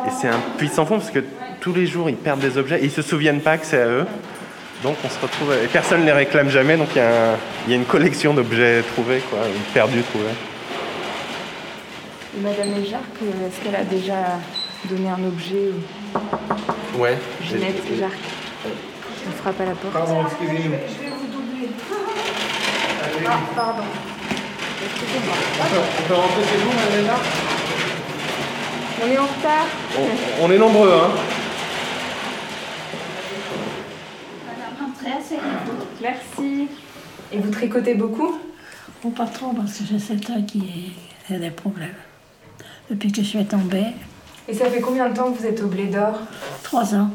[0.06, 1.24] Et c'est un puissant fond parce que
[1.60, 3.88] tous les jours, ils perdent des objets et ils se souviennent pas que c'est à
[3.88, 4.06] eux.
[4.84, 5.54] Donc on se retrouve.
[5.64, 7.36] Et personne ne les réclame jamais, donc il y, a
[7.68, 9.40] il y a une collection d'objets trouvés, quoi,
[9.74, 10.26] perdus trouvés.
[12.42, 14.40] Madame Léjarc, est-ce qu'elle a déjà
[14.86, 15.72] donné un objet
[16.98, 17.18] Ouais.
[17.44, 18.14] Ginette Léjarc.
[18.66, 19.94] On frappe à la porte.
[19.94, 20.76] Pardon, excusez-nous.
[23.28, 23.84] Ah, pardon.
[24.84, 27.20] On peut rentrer chez vous, Madame
[29.04, 29.68] On est en retard.
[29.98, 31.12] On, on est nombreux, hein.
[36.02, 36.68] Merci.
[37.32, 38.40] Et vous tricotez beaucoup?
[39.04, 40.94] Oh, Pas trop, parce que j'ai cet œil qui
[41.30, 41.94] a des problèmes.
[42.90, 43.86] Depuis que je suis tombée.
[44.52, 46.20] Et ça fait combien de temps que vous êtes au blé d'or
[46.62, 47.10] Trois ans.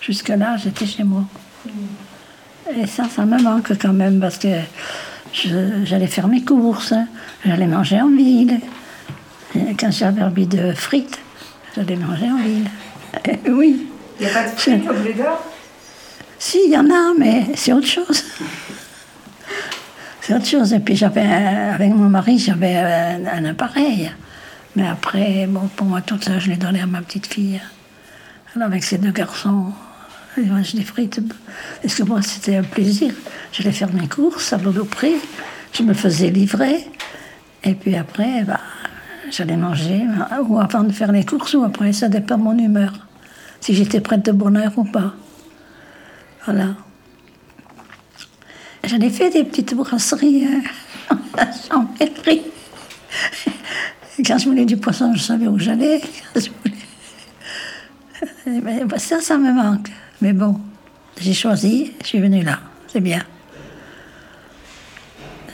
[0.00, 1.22] Jusque-là, j'étais chez moi.
[2.76, 4.48] Et ça, ça me manque quand même, parce que
[5.32, 6.94] j'allais faire mes courses,
[7.46, 8.58] j'allais manger en ville.
[9.54, 11.20] Et quand j'avais envie de frites,
[11.76, 12.68] j'allais manger en ville.
[13.48, 13.86] oui.
[14.18, 15.40] Il n'y a pas de frites au blé d'or
[16.38, 18.22] si, il y en a, mais c'est autre chose.
[20.20, 20.72] c'est autre chose.
[20.72, 24.10] Et puis, j'avais, avec mon mari, j'avais un, appareil.
[24.76, 27.60] Mais après, bon, pour moi, tout ça, je l'ai donné à ma petite fille.
[28.54, 29.72] Alors, avec ces deux garçons,
[30.36, 31.20] je les frites.
[31.82, 33.12] Parce que moi, c'était un plaisir.
[33.52, 35.16] J'allais faire mes courses à prix.
[35.72, 36.86] Je me faisais livrer.
[37.64, 38.60] Et puis après, bah,
[39.30, 40.02] j'allais manger,
[40.48, 42.92] ou avant de faire les courses, ou après, ça dépend de mon humeur.
[43.60, 45.14] Si j'étais prête de bonne heure ou pas.
[46.44, 46.74] Voilà.
[48.84, 51.86] J'en ai fait des petites brasseries euh, en
[54.26, 56.00] Quand je voulais du poisson, je savais où j'allais.
[58.46, 59.90] Ben, ça, ça me manque.
[60.20, 60.58] Mais bon,
[61.20, 62.58] j'ai choisi, je suis venue là.
[62.88, 63.22] C'est bien.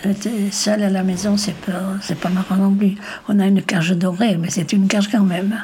[0.03, 2.94] J'étais seule à la maison, c'est pas, c'est pas marrant non plus.
[3.29, 5.62] On a une cage dorée, mais c'est une cage quand même.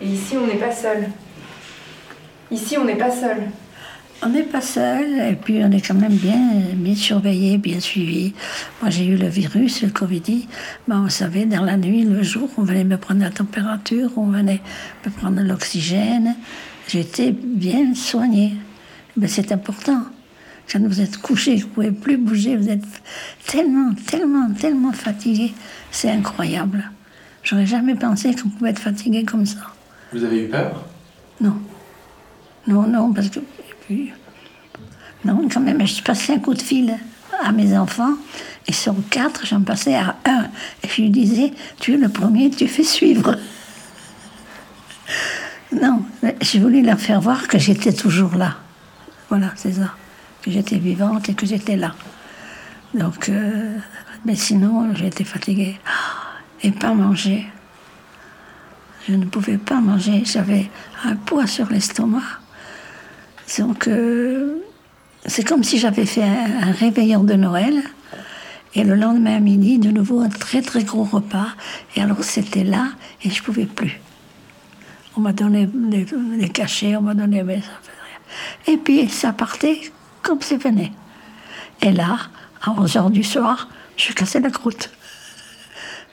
[0.00, 1.08] Et ici, on n'est pas seul.
[2.50, 3.38] Ici, on n'est pas seul.
[4.22, 6.38] On n'est pas seul, et puis on est quand même bien,
[6.74, 8.32] bien surveillé, bien suivi.
[8.80, 10.46] Moi, j'ai eu le virus, le Covid.
[10.88, 14.26] Ben, on savait, dans la nuit, le jour, on venait me prendre la température, on
[14.26, 14.62] venait
[15.04, 16.34] me prendre l'oxygène.
[16.88, 18.54] J'étais bien soignée.
[19.16, 20.02] Ben, c'est important.
[20.72, 22.84] Quand vous êtes couché, vous ne pouvez plus bouger, vous êtes
[23.46, 25.52] tellement, tellement, tellement fatigué.
[25.90, 26.90] C'est incroyable.
[27.42, 29.60] J'aurais jamais pensé qu'on pouvait être fatigué comme ça.
[30.12, 30.84] Vous avez eu peur?
[31.40, 31.60] Non.
[32.66, 33.40] Non, non, parce que.
[35.24, 36.96] Non, quand même, je passais un coup de fil
[37.42, 38.14] à mes enfants,
[38.66, 40.44] et sur quatre, j'en passais à un.
[40.82, 43.36] Et je lui disais Tu es le premier, tu fais suivre.
[45.72, 46.04] Non,
[46.40, 48.56] j'ai voulu leur faire voir que j'étais toujours là.
[49.28, 49.94] Voilà, c'est ça.
[50.40, 51.94] Que j'étais vivante et que j'étais là.
[52.94, 53.76] Donc, euh,
[54.24, 55.78] mais sinon, j'étais fatiguée.
[56.62, 57.46] Et pas manger.
[59.08, 60.22] Je ne pouvais pas manger.
[60.24, 60.70] J'avais
[61.04, 62.22] un poids sur l'estomac.
[63.58, 64.58] Donc, euh,
[65.26, 67.82] c'est comme si j'avais fait un, un réveillon de Noël.
[68.74, 71.48] Et le lendemain à midi, de nouveau, un très très gros repas.
[71.96, 72.88] Et alors, c'était là
[73.22, 74.00] et je ne pouvais plus.
[75.16, 77.42] On m'a donné des, cachets, on m'a donné.
[77.42, 77.92] mais ça fait
[78.66, 78.74] rien.
[78.74, 79.80] Et puis, ça partait
[80.22, 80.90] comme c'est venu.
[81.80, 82.18] Et là,
[82.62, 84.90] à 11 h du soir, je cassais la croûte.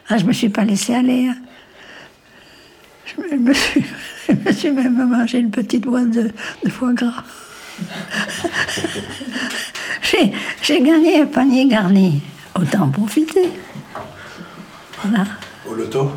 [0.07, 1.27] Ah, je ne me suis pas laissée aller.
[1.27, 1.35] hein.
[3.17, 3.83] Je me suis,
[4.27, 6.31] je me suis même mangé une petite boîte de,
[6.63, 7.23] de foie gras.
[10.61, 12.21] J'ai gagné un panier garni.
[12.59, 13.49] Autant en profiter.
[15.03, 15.25] Voilà.
[15.69, 16.11] Au loto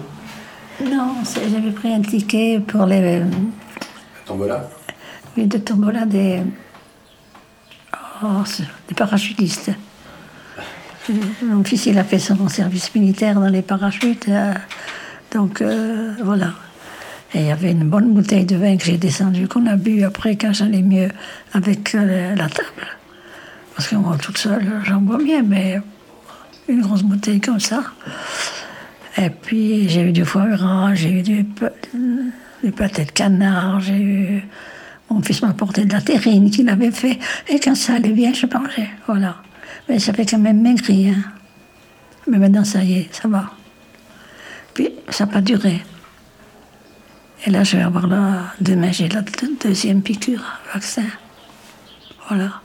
[0.85, 1.14] Non,
[1.50, 3.22] j'avais pris un ticket pour les.
[4.26, 4.68] Tombola
[5.37, 6.42] Oui, de tombola des.
[8.22, 9.70] Oh, c'est- des parachutistes.
[11.42, 14.28] Mon fils, il a fait son service militaire dans les parachutes.
[14.28, 14.52] euh,
[15.32, 16.50] donc, euh, voilà.
[17.37, 20.03] Et il y avait une bonne bouteille de vin que j'ai descendu, qu'on a bu
[20.05, 21.11] après quand j'allais mieux
[21.53, 22.87] avec euh, la table.
[23.75, 25.79] Parce que moi, toute seule, j'en bois bien, mais
[26.66, 27.83] une grosse bouteille comme ça.
[29.18, 31.46] Et puis, j'ai eu du foie gras, j'ai eu du,
[32.64, 34.42] du pâté de canard, j'ai eu...
[35.11, 37.18] Mon fils m'a apporté de la terrine qu'il avait fait.
[37.49, 38.88] Et quand ça allait bien, je mangeais.
[39.07, 39.37] Voilà.
[39.90, 41.11] Mais ça fait quand même maigri.
[41.11, 41.22] Hein.
[42.31, 43.51] Mais maintenant, ça y est, ça va.
[44.72, 45.83] Puis, ça n'a pas duré.
[47.44, 48.44] Et là, je vais avoir la...
[48.61, 51.05] Demain, j'ai la deux- deuxième piqûre, vaccin.
[52.29, 52.61] Voilà.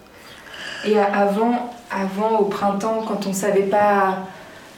[0.86, 4.28] Et avant, avant, au printemps, quand on savait pas,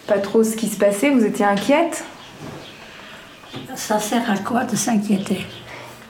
[0.08, 2.04] pas trop ce qui se passait, vous étiez inquiète?
[3.76, 5.46] Ça sert à quoi de s'inquiéter?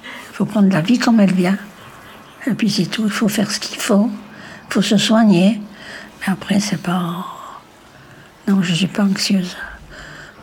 [0.06, 1.58] Il faut prendre la vie comme elle vient.
[2.48, 4.10] Et puis c'est tout, il faut faire ce qu'il faut.
[4.70, 5.62] Il faut se soigner.
[6.22, 7.26] Mais après, c'est pas.
[8.48, 9.56] Non, je ne suis pas anxieuse.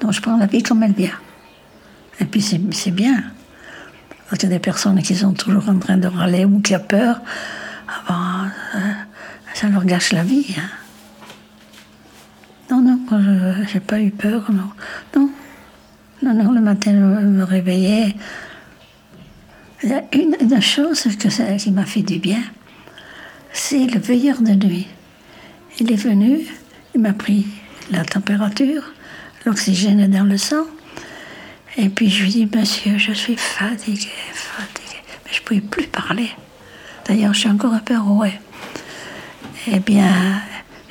[0.01, 1.19] Donc je prends la vie comme elle vient.
[2.21, 3.23] Et puis c'est bien.
[4.29, 6.77] Parce qu'il y a des personnes qui sont toujours en train de râler ou qui
[6.77, 7.21] ont peur.
[7.89, 8.93] Ah ben, euh,
[9.55, 10.55] ça leur gâche la vie.
[10.57, 10.71] hein.
[12.71, 14.71] Non, non, je n'ai pas eu peur, non.
[15.17, 15.31] Non,
[16.23, 18.15] non, non, le matin, me, me réveiller.
[19.83, 22.43] Il y a une, chose que qui m'a fait du bien,
[23.53, 24.87] c'est le veilleur de nuit.
[25.81, 26.43] Il est venu,
[26.95, 27.47] il m'a pris
[27.91, 28.93] la température,
[29.47, 30.67] l'oxygène dans le sang,
[31.77, 35.03] et puis je lui dis, monsieur, je suis fatiguée, fatiguée.
[35.25, 36.31] Mais je ne pouvais plus parler.
[37.07, 38.39] D'ailleurs, je suis encore un peu rouée.
[39.67, 40.43] Eh bien,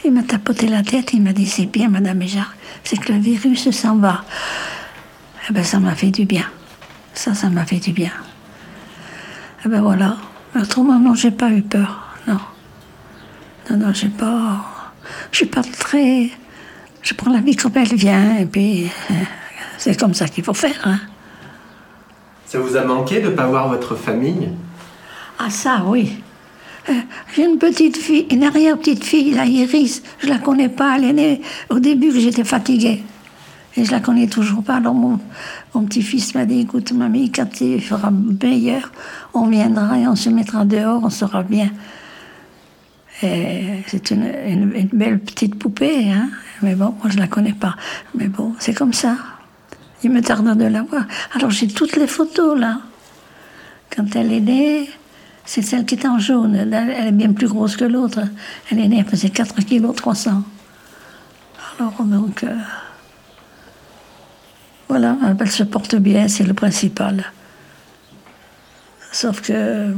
[0.05, 3.19] il m'a tapoté la tête, il m'a dit, c'est bien, madame Éjard, c'est que le
[3.19, 4.23] virus s'en va.
[5.49, 6.45] Eh ben, ça m'a fait du bien.
[7.13, 8.11] Ça, ça m'a fait du bien.
[9.65, 10.17] Eh ben voilà.
[10.55, 12.15] Autrement, non, j'ai pas eu peur.
[12.27, 12.39] Non.
[13.69, 14.93] Non, non, j'ai pas.
[15.31, 16.29] Je suis pas très.
[17.01, 18.89] Je prends la vie elle vient, et puis.
[19.11, 19.13] euh,
[19.79, 20.99] C'est comme ça qu'il faut faire, hein.
[22.45, 24.49] Ça vous a manqué de ne pas voir votre famille?
[25.39, 26.21] Ah, ça, oui.
[26.89, 26.93] Euh,
[27.35, 30.01] J'ai une petite fille, une arrière-petite fille, la Iris.
[30.19, 30.97] Je la connais pas.
[30.97, 33.03] Elle est née au début que j'étais fatiguée.
[33.77, 34.75] Et je la connais toujours pas.
[34.77, 35.19] Alors mon,
[35.75, 38.91] mon petit-fils m'a dit, écoute, mamie, quand il fera meilleur,
[39.33, 41.69] on viendra et on se mettra dehors, on sera bien.
[43.21, 46.29] Et c'est une, une- une belle petite poupée, hein.
[46.63, 47.75] Mais bon, moi je la connais pas.
[48.15, 49.15] Mais bon, c'est comme ça.
[50.03, 51.05] Il me tarde de la voir.
[51.33, 52.79] Alors j'ai toutes les photos là.
[53.95, 54.89] Quand elle est née,
[55.45, 56.55] c'est celle qui est en jaune.
[56.55, 58.21] Elle elle est bien plus grosse que l'autre.
[58.71, 60.43] Elle est née, elle faisait 4 kg 300.
[61.79, 62.55] Alors donc, euh,
[64.89, 67.31] voilà, elle se porte bien, c'est le principal.
[69.11, 69.93] Sauf que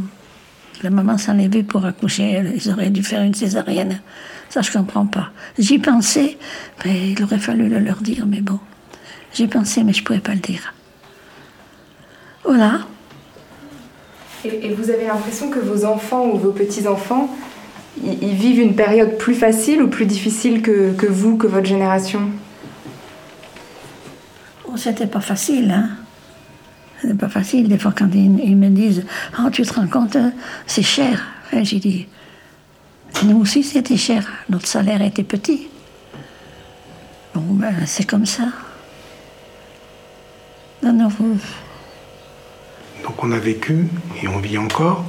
[0.84, 2.44] la maman s'en est vue pour accoucher.
[2.56, 4.02] Ils auraient dû faire une césarienne.
[4.50, 5.32] Ça, je comprends pas.
[5.58, 6.38] J'y pensais,
[6.84, 8.60] mais il aurait fallu le leur dire, mais bon.
[9.34, 10.74] J'y pensais, mais je pouvais pas le dire.
[12.44, 12.82] Voilà.
[14.44, 17.30] Et, vous avez l'impression que vos enfants ou vos petits-enfants,
[18.04, 22.30] ils, vivent une période plus facile ou plus difficile que, que vous, que votre génération?
[24.66, 25.90] Oh, C'était pas facile, hein
[27.02, 27.68] c'est pas facile.
[27.68, 29.04] Des fois, quand ils, me disent
[29.40, 30.18] oh, tu te rends compte,
[30.68, 31.26] c'est cher.
[31.52, 32.08] J'ai dit
[33.24, 34.28] Nous aussi, c'était cher.
[34.50, 35.68] Notre salaire était petit.
[37.34, 38.50] Bon, ben, c'est comme ça.
[40.84, 41.38] Non, non, vous...
[43.04, 43.88] Donc, on a vécu,
[44.22, 45.04] et on vit encore,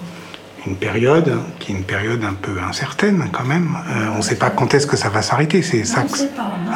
[0.67, 3.77] une période qui est une période un peu incertaine quand même.
[3.89, 5.63] Euh, on ne sait pas quand est-ce que ça va s'arrêter.
[5.63, 6.05] C'est ça.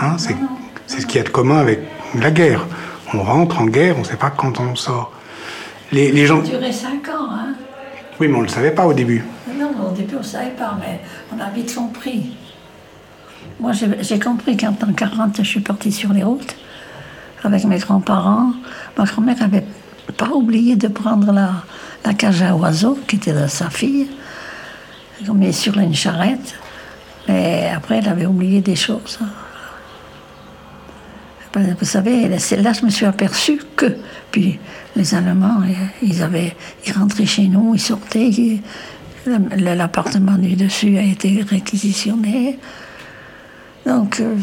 [0.00, 1.80] Hein, c'est ce qu'il y a de commun avec
[2.14, 2.66] la guerre
[3.14, 5.12] on rentre en guerre, on ne sait pas quand on sort.
[5.92, 6.42] Les, les gens...
[6.44, 7.54] Ça a duré 5 ans, hein
[8.18, 9.24] Oui, mais on ne le savait pas au début.
[9.56, 11.00] Non, au début, on ne savait pas, mais
[11.34, 12.36] on a vite compris.
[13.60, 16.56] Moi, j'ai compris qu'en tant 40, je suis partie sur les routes
[17.46, 18.52] avec mes grands-parents.
[18.98, 19.64] Ma grand-mère n'avait
[20.16, 24.08] pas oublié de prendre la, cage à oiseaux, qui était de sa fille.
[25.52, 26.54] Sur une charrette.
[27.26, 29.18] Mais après, elle avait oublié des choses.
[31.54, 33.96] Vous savez, là je me suis aperçu que.
[34.30, 34.58] Puis
[34.94, 35.62] les Allemands,
[36.02, 36.54] ils, avaient,
[36.86, 38.30] ils rentraient chez nous, ils sortaient,
[39.26, 42.58] l'appartement du dessus a été réquisitionné.
[43.86, 44.34] Donc, euh,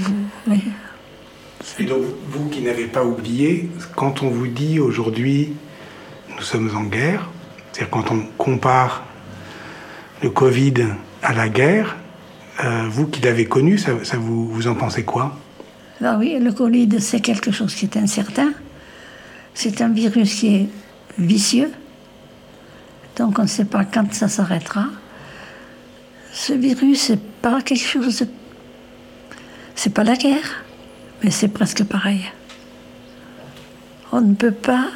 [1.80, 5.54] Et donc, vous qui n'avez pas oublié, quand on vous dit aujourd'hui,
[6.36, 7.30] nous sommes en guerre,
[7.72, 9.06] c'est-à-dire quand on compare
[10.22, 10.74] le Covid
[11.22, 11.96] à la guerre,
[12.64, 15.38] euh, vous qui l'avez connu, ça, vous, vous en pensez quoi?
[16.04, 18.52] Ah oui, le Covid, c'est quelque chose qui est incertain.
[19.54, 20.70] C'est un virus qui est
[21.18, 21.72] vicieux.
[23.16, 24.86] Donc on ne sait pas quand ça s'arrêtera.
[26.32, 28.28] Ce virus, c'est pas quelque chose de...
[29.76, 30.64] C'est pas la guerre,
[31.24, 32.22] mais c'est presque pareil.
[34.12, 34.88] On ne peut pas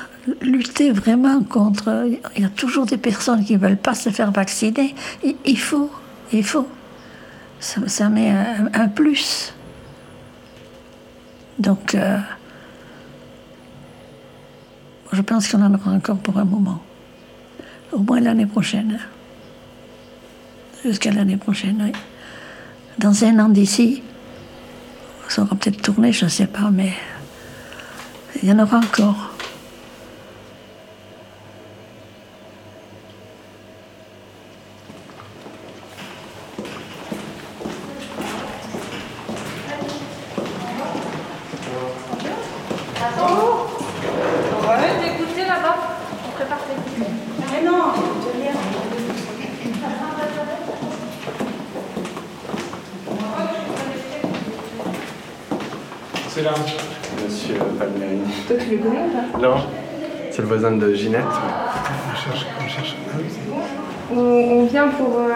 [0.42, 2.10] lutter vraiment contre...
[2.36, 4.94] Il y a toujours des personnes qui ne veulent pas se faire vacciner.
[5.46, 5.90] Il faut,
[6.34, 6.68] il faut.
[7.60, 8.30] Ça, met
[8.74, 9.54] un plus.
[11.58, 12.20] Donc, euh,
[15.12, 16.82] je pense qu'on en aura encore pour un moment.
[17.92, 19.00] Au moins l'année prochaine.
[20.84, 21.92] Jusqu'à l'année prochaine, oui.
[23.00, 24.04] Dans un an d'ici,
[25.30, 26.94] ça aura peut-être tourné, je ne sais pas, mais
[28.42, 29.37] il y en aura encore.
[60.58, 61.24] De Ginette.
[64.12, 65.34] On, vient pour euh,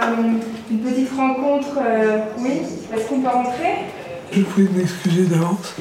[0.72, 1.78] une petite rencontre.
[1.78, 2.62] Euh, oui
[2.94, 3.86] Est-ce qu'on peut rentrer?
[4.32, 5.76] Je vous prie de m'excuser d'avance.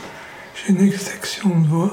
[0.55, 1.91] J'ai une extraction de voix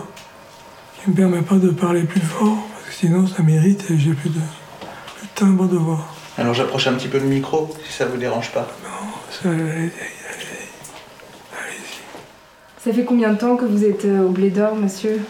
[0.95, 3.97] qui ne me permet pas de parler plus fort, parce que sinon ça m'irrite et
[3.97, 5.99] j'ai plus de, plus de timbre de voix.
[6.37, 8.67] Alors j'approche un petit peu le micro, si ça vous dérange pas.
[8.83, 9.91] Non, ça, allez, allez,
[12.83, 15.21] Ça fait combien de temps que vous êtes euh, au Blé d'Or, monsieur?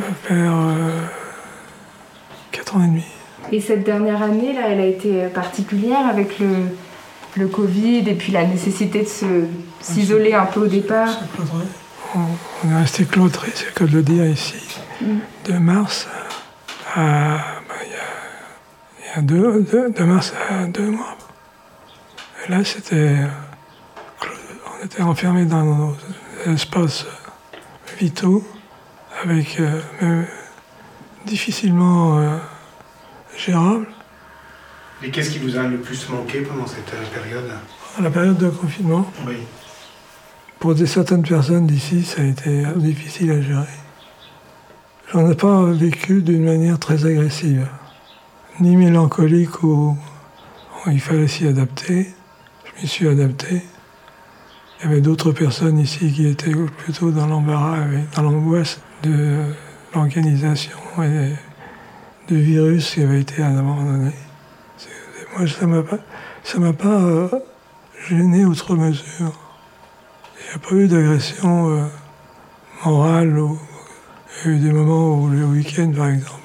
[0.00, 0.52] Faire
[2.52, 3.04] 4 ans et demi.
[3.52, 6.68] Et cette dernière année, là, elle a été particulière avec le,
[7.36, 9.48] le Covid et puis la nécessité de
[9.80, 11.08] s'isoler un peu au départ.
[12.14, 14.54] On, est resté cloîtré, c'est le cas de le dire ici,
[15.00, 15.06] mm.
[15.46, 16.06] de mars
[16.94, 17.38] à.
[17.68, 21.16] Bah, il y, a, deux, de mars à deux mois.
[22.46, 23.16] Et là, c'était.
[24.22, 25.96] On était enfermés dans nos
[26.46, 27.04] espaces
[27.98, 28.44] vitaux
[29.24, 30.22] avec euh,
[31.26, 32.36] difficilement euh,
[33.36, 33.86] gérable.
[35.02, 37.50] Et qu'est-ce qui vous a le plus manqué pendant cette euh, période?
[38.00, 39.10] La période de confinement.
[39.26, 39.36] Oui.
[40.58, 43.66] Pour certaines personnes d'ici, ça a été difficile à gérer.
[45.12, 47.66] J'en ai pas vécu d'une manière très agressive,
[48.60, 49.96] ni mélancolique où
[50.86, 52.08] il fallait s'y adapter.
[52.64, 53.62] Je m'y suis adapté.
[54.80, 57.84] Il y avait d'autres personnes ici qui étaient plutôt dans l'embarras,
[58.16, 59.36] dans l'angoisse de
[59.94, 61.34] l'organisation et
[62.28, 64.12] du virus qui avait été abandonné.
[65.36, 67.28] Moi, ça ne m'a pas, euh,
[68.08, 69.32] gêné outre mesure.
[70.38, 71.86] Il n'y a pas eu d'agression euh,
[72.84, 73.36] morale.
[74.44, 76.40] il y a eu des moments où, le week-end, par exemple,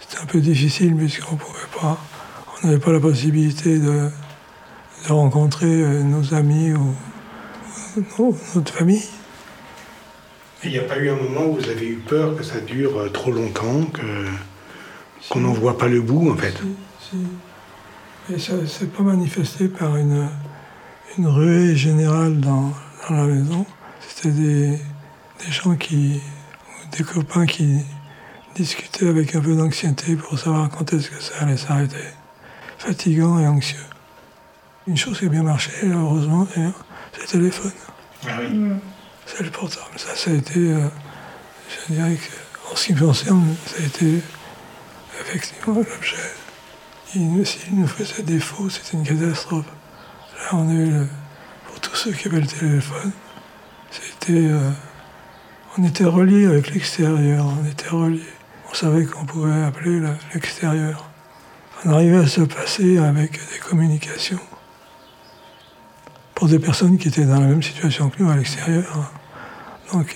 [0.00, 1.98] c'était un peu difficile puisqu'on pouvait pas,
[2.62, 4.10] on n'avait pas la possibilité de,
[5.08, 6.94] rencontrer euh, nos amis ou
[8.54, 9.04] notre famille.
[10.64, 12.98] Il n'y a pas eu un moment où vous avez eu peur que ça dure
[12.98, 14.00] euh, trop longtemps, que
[15.28, 16.54] qu'on n'en voit pas le bout en fait.
[18.32, 20.28] Et ça s'est pas manifesté par une,
[21.18, 22.72] une ruée générale dans,
[23.08, 23.66] dans la maison.
[24.06, 24.70] C'était des,
[25.44, 26.20] des gens qui,
[26.96, 27.78] des copains qui
[28.54, 31.96] discutaient avec un peu d'anxiété pour savoir quand est-ce que ça allait s'arrêter.
[32.78, 33.78] Fatigant et anxieux.
[34.86, 37.72] Une chose qui a bien marché, heureusement, c'est le téléphone.
[39.26, 39.86] C'est le portable.
[39.96, 40.88] Ça, ça a été, euh,
[41.88, 44.20] je dirais que, en ce qui me concerne, ça a été
[45.20, 46.16] effectivement l'objet.
[47.14, 49.66] Il- S'il nous faisait défaut, c'était une catastrophe.
[50.38, 51.06] Là, on a eu, le-
[51.66, 53.12] pour tous ceux qui avaient le téléphone,
[53.90, 54.32] c'était.
[54.50, 54.70] euh,
[55.76, 58.22] on était reliés avec l'extérieur, on était reliés.
[58.70, 60.00] On savait qu'on pouvait appeler
[60.32, 61.08] l'extérieur.
[61.84, 64.40] On arrivait à se passer avec des communications
[66.44, 69.10] pour des personnes qui étaient dans la même situation que nous à l'extérieur.
[69.94, 70.14] Donc,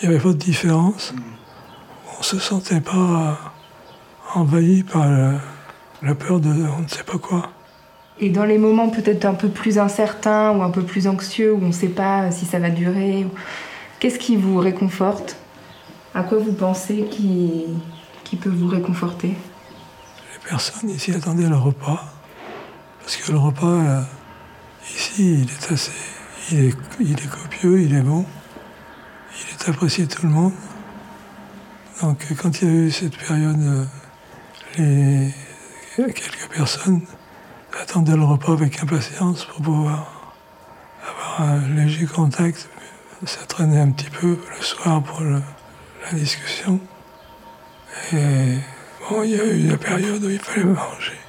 [0.00, 1.12] il n'y avait pas de différence.
[2.14, 3.40] On ne se sentait pas
[4.36, 5.04] envahi par
[6.00, 7.50] la peur de on ne sait pas quoi.
[8.20, 11.58] Et dans les moments peut-être un peu plus incertains ou un peu plus anxieux, où
[11.60, 13.26] on ne sait pas si ça va durer,
[13.98, 15.36] qu'est-ce qui vous réconforte?
[16.14, 17.64] À quoi vous pensez qui,
[18.22, 19.30] qui peut vous réconforter?
[19.30, 22.04] Les personnes ici attendaient le repas.
[23.00, 24.02] Parce que le repas, euh,
[24.88, 25.92] ici, il est assez.
[26.50, 28.26] Il est, il est copieux, il est bon.
[29.40, 30.52] Il est apprécié de tout le monde.
[32.02, 33.84] Donc, euh, quand il y a eu cette période, euh,
[34.78, 35.32] les,
[35.96, 37.02] quelques personnes
[37.80, 40.32] attendaient le repas avec impatience pour pouvoir
[41.08, 42.68] avoir un léger contact.
[43.24, 45.40] Ça traînait un petit peu le soir pour la
[46.12, 46.78] discussion.
[48.12, 48.58] Et
[49.08, 51.23] bon, il y a eu la période où il fallait manger.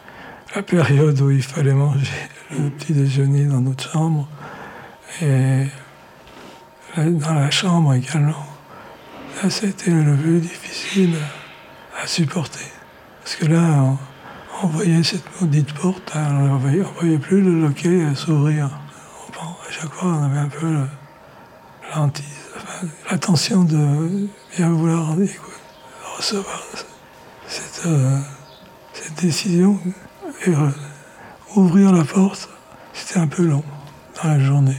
[0.56, 2.08] La période où il fallait manger
[2.52, 4.26] le petit déjeuner dans notre chambre.
[5.22, 5.66] Et
[6.96, 8.46] dans la chambre également.
[9.44, 11.16] Là, c'était le plus difficile
[12.02, 12.72] à supporter.
[13.22, 13.98] Parce que là,
[14.64, 18.68] on, voyait cette maudite porte, hein, on ne voyait, plus le loquet s'ouvrir.
[18.68, 20.88] À chaque fois, on avait un peu le-
[21.94, 22.26] l'hantise,
[22.56, 25.16] enfin, l'attention de bien vouloir
[26.18, 26.64] recevoir
[27.48, 28.20] cette, euh,
[28.94, 29.78] cette décision.
[30.46, 30.70] Et euh,
[31.56, 32.50] ouvrir la porte,
[32.94, 33.64] c'était un peu long
[34.22, 34.78] dans la journée.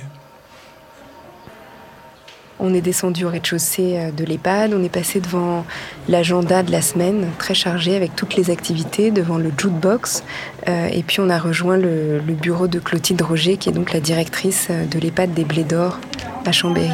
[2.59, 5.67] On est descendu au rez-de-chaussée euh, de l'EHPAD, on est passé devant
[6.09, 10.25] l'agenda de la semaine, très chargé avec toutes les activités, devant le jukebox,
[10.69, 13.93] euh, et puis on a rejoint le, le bureau de Clotilde Roger, qui est donc
[13.93, 15.99] la directrice euh, de l'EHPAD des Blés d'Or
[16.47, 16.89] à Chambéry.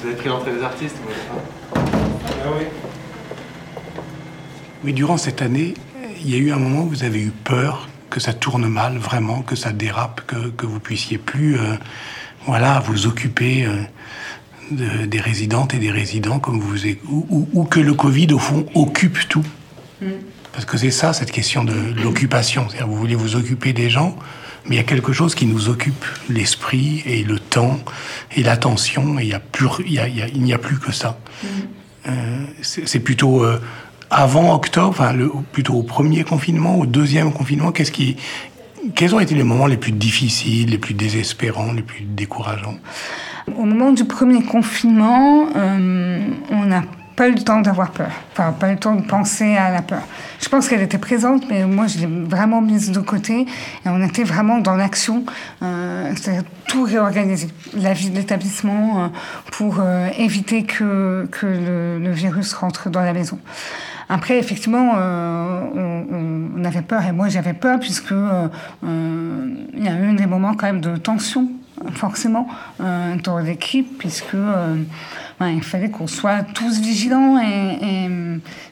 [0.00, 1.12] Vous avez pris l'entrée des artistes vous
[1.74, 2.66] Ah oui.
[4.84, 5.74] Oui, durant cette année,
[6.22, 8.96] il y a eu un moment où vous avez eu peur que ça tourne mal,
[8.98, 11.74] vraiment, que ça dérape, que, que vous puissiez plus, euh,
[12.46, 13.82] voilà, vous occuper euh,
[14.70, 18.38] de- des résidentes et des résidents comme vous ou, ou- ou que le Covid au
[18.38, 19.44] fond occupe tout.
[20.52, 24.16] Parce que c'est ça cette question de l'occupation, c'est-à-dire vous voulez vous occuper des gens,
[24.66, 27.78] mais il y a quelque chose qui nous occupe l'esprit et le temps
[28.34, 29.40] et l'attention, et il a
[29.98, 31.18] a- a- n'y a plus que ça.
[32.08, 33.44] Euh, c'est plutôt
[34.10, 35.04] avant octobre,
[35.52, 37.72] plutôt au premier confinement, au deuxième confinement,
[38.94, 42.76] quels ont été les moments les plus difficiles, les plus désespérants, les plus décourageants?
[43.56, 46.82] Au moment du premier confinement, euh, on n'a
[47.16, 49.82] pas eu le temps d'avoir peur, enfin pas eu le temps de penser à la
[49.82, 50.02] peur.
[50.40, 54.02] Je pense qu'elle était présente, mais moi je l'ai vraiment mise de côté et on
[54.02, 55.24] était vraiment dans l'action,
[55.62, 59.08] euh, c'est-à-dire tout réorganiser, la vie de l'établissement euh,
[59.52, 59.82] pour
[60.18, 63.38] éviter que, le virus rentre dans la maison.
[64.12, 65.60] Après, effectivement, euh,
[66.56, 68.48] on, avait peur, et moi j'avais peur, puisque euh,
[68.84, 71.48] euh, il y a eu des moments quand même de tension,
[71.92, 72.48] forcément,
[72.80, 74.34] euh, dans l'équipe, puisque
[75.48, 78.18] il fallait qu'on soit tous vigilants, et,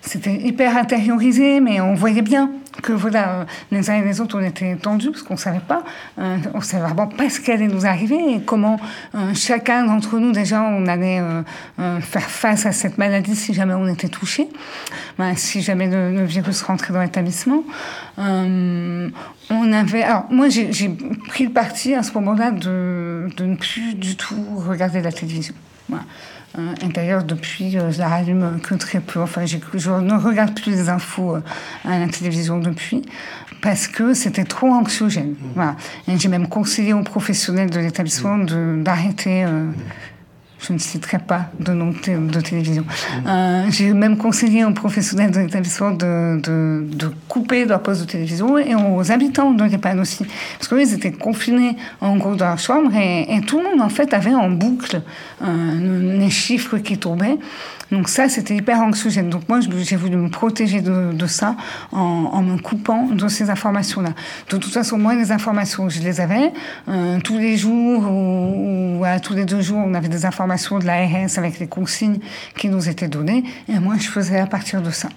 [0.02, 2.50] c'était hyper intériorisé, mais on voyait bien
[2.82, 5.82] que voilà, les uns et les autres, on était tendus, parce qu'on ne savait pas,
[6.18, 8.78] euh, on ne savait vraiment pas ce qui allait nous arriver, et comment
[9.14, 13.74] euh, chacun d'entre nous, déjà, on allait euh, faire face à cette maladie si jamais
[13.74, 14.48] on était touché,
[15.18, 17.62] Ben, si jamais le, virus rentrait dans l'établissement.
[18.18, 20.02] On avait.
[20.02, 20.90] Alors, moi, j'ai
[21.28, 25.54] pris le parti à ce moment-là de, de ne plus du tout regarder la télévision.
[26.56, 29.20] Euh, et d'ailleurs, depuis, euh, je la rallume que très peu.
[29.20, 29.56] Enfin, je
[29.90, 31.40] ne regarde plus les infos euh,
[31.84, 33.02] à la télévision depuis,
[33.60, 35.34] parce que c'était trop anxiogène.
[35.54, 35.76] Voilà.
[36.06, 39.44] Et j'ai même conseillé aux professionnels de l'établissement d'arrêter.
[39.44, 39.70] euh,
[40.60, 42.84] je ne citerai pas de nom de, télévision.
[43.26, 48.58] Euh, j'ai même conseillé aux professionnels de l'établissement de, de, couper leur poste de télévision
[48.58, 50.26] et aux habitants de l'EHPAD aussi.
[50.58, 53.88] Parce qu'eux, ils étaient confinés en gros dans leur chambre et, tout le monde, en
[53.88, 55.00] fait, avait en boucle
[55.42, 57.38] euh, les chiffres qui tombaient.
[57.90, 59.30] Donc ça, c'était hyper anxiogène.
[59.30, 61.56] Donc moi, j'ai voulu me protéger de, de ça
[61.92, 64.10] en, en, me coupant de ces informations-là.
[64.50, 66.52] De toute façon, moi, les informations, je les avais.
[66.88, 70.47] Euh, tous les jours ou, ou à tous les deux jours, on avait des informations
[70.56, 72.18] de l'ARS avec les consignes
[72.56, 73.44] qui nous étaient données.
[73.68, 75.08] Et moi, je faisais à partir de ça.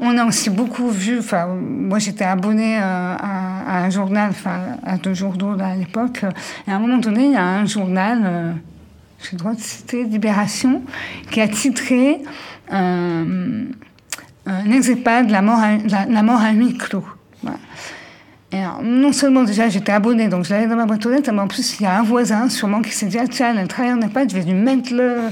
[0.00, 4.98] On a aussi beaucoup vu, enfin, moi j'étais abonnée à, à, un journal, enfin, à
[4.98, 6.24] deux journaux à l'époque,
[6.66, 8.52] et à un moment donné, il y a un journal, euh,
[9.22, 10.82] j'ai le droit de citer Libération,
[11.30, 12.18] qui a titré
[12.72, 13.64] euh,
[14.46, 17.04] un EHPAD, la mort à, la, la à huis clos.
[17.42, 17.58] Voilà.
[18.52, 21.30] Et alors, non seulement déjà j'étais abonnée, donc je l'avais dans ma boîte aux lettres,
[21.32, 23.68] mais en plus il y a un voisin sûrement qui s'est dit ah, tiens, elle
[23.68, 25.30] travaille en EHPAD, je vais lui mettre le.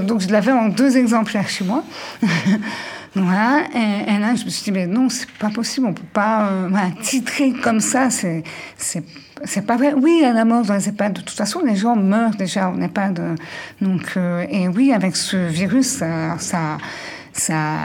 [0.00, 1.84] Donc je l'avais en deux exemplaires chez moi.
[3.14, 3.62] voilà.
[3.74, 6.48] Et, et, là je me suis dit mais non, c'est pas possible, on peut pas
[6.48, 6.68] euh,
[7.02, 8.42] titrer comme ça, c'est
[8.76, 9.94] c'est pas vrai.
[9.94, 11.12] Oui, a la mort dans les EHPAD.
[11.12, 13.36] De toute façon, les gens meurent déjà en EHPAD.
[13.80, 16.36] Donc, euh, et oui, avec ce virus, ça,
[17.32, 17.78] ça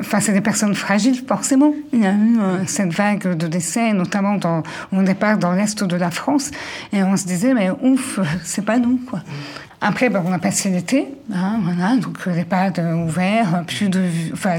[0.00, 1.72] Enfin, c'est des personnes fragiles, forcément.
[1.92, 4.38] Il y a eu euh, cette vague de décès, notamment
[4.92, 6.50] au départ dans l'Est de la France.
[6.92, 9.20] Et on se disait, mais ouf, c'est pas nous, quoi.
[9.80, 11.60] Après, ben, on a passé l'été, hein,
[12.02, 14.00] donc les EHPAD ouverts, plus de,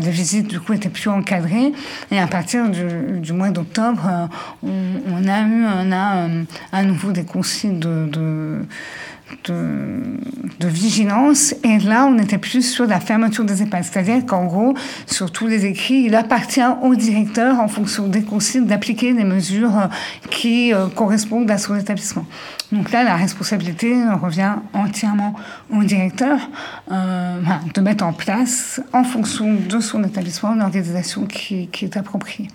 [0.01, 1.73] les visites du coup étaient plus encadrées.
[2.09, 4.30] Et à partir du, mois d'octobre,
[4.63, 4.69] on,
[5.11, 8.65] on, a eu, à nouveau des consignes de
[9.45, 11.55] de, vigilance.
[11.63, 13.84] Et là, on était plus sur la fermeture des EHPAD.
[13.84, 14.75] C'est-à-dire qu'en gros,
[15.07, 19.89] sur tous les écrits, il appartient au directeur, en fonction des consignes, d'appliquer des mesures
[20.30, 22.25] qui euh, correspondent à son établissement.
[22.71, 25.34] Donc là, la responsabilité revient entièrement
[25.71, 26.39] au directeur
[26.91, 27.41] euh,
[27.73, 32.49] de mettre en place, en fonction de son établissement, l'organisation qui, qui est appropriée.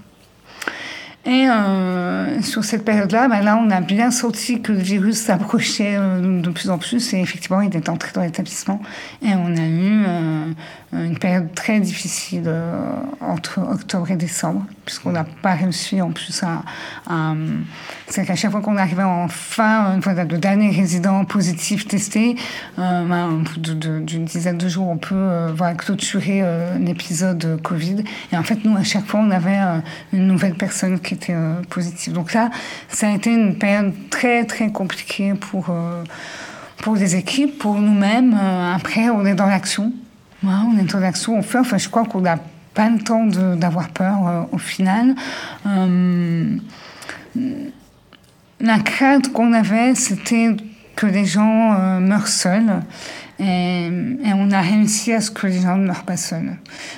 [1.26, 5.96] Et euh, sur cette période-là, ben là, on a bien senti que le virus s'approchait
[5.96, 8.82] euh, de plus en plus et effectivement, il est entré dans l'établissement.
[9.22, 10.52] Et on a eu euh,
[10.92, 12.52] une période très difficile
[13.20, 16.62] entre octobre et décembre, puisqu'on n'a pas réussi en plus à...
[17.06, 17.34] à
[18.06, 22.36] c'est qu'à chaque fois qu'on arrivait en fin, voilà, de dernier résident positif testé,
[22.76, 26.44] ben, d'une dizaine de jours, on peut voilà, clôturer
[26.78, 28.04] l'épisode Covid.
[28.30, 29.58] Et en fait, nous, à chaque fois, on avait
[30.12, 31.62] une nouvelle personne qui était euh.
[32.08, 32.50] Donc là,
[32.88, 36.04] ça a été une période très très compliquée pour, euh,
[36.78, 38.38] pour les équipes, pour nous-mêmes.
[38.40, 39.92] Euh, après, on est dans l'action.
[40.44, 41.58] On est dans l'action, on fait.
[41.58, 42.38] Enfin, je crois qu'on n'a
[42.74, 45.14] pas le temps d'avoir peur au final.
[48.60, 50.54] la crainte qu'on avait, c'était
[50.96, 52.82] que les gens meurent seuls.
[53.40, 53.90] Et,
[54.36, 56.56] on a réussi à ce que les gens ne meurent pas seuls.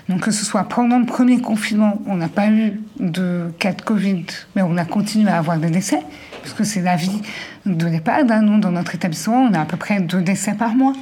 [0.08, 3.82] Donc que ce soit pendant le premier confinement, on n'a pas eu de cas de
[3.82, 4.24] Covid,
[4.54, 6.00] mais on a continué à avoir des décès,
[6.42, 7.22] puisque c'est la vie
[7.64, 8.30] de l'EHPAD.
[8.30, 8.42] Hein.
[8.42, 10.94] Nous, dans notre établissement, on a à peu près deux décès par mois.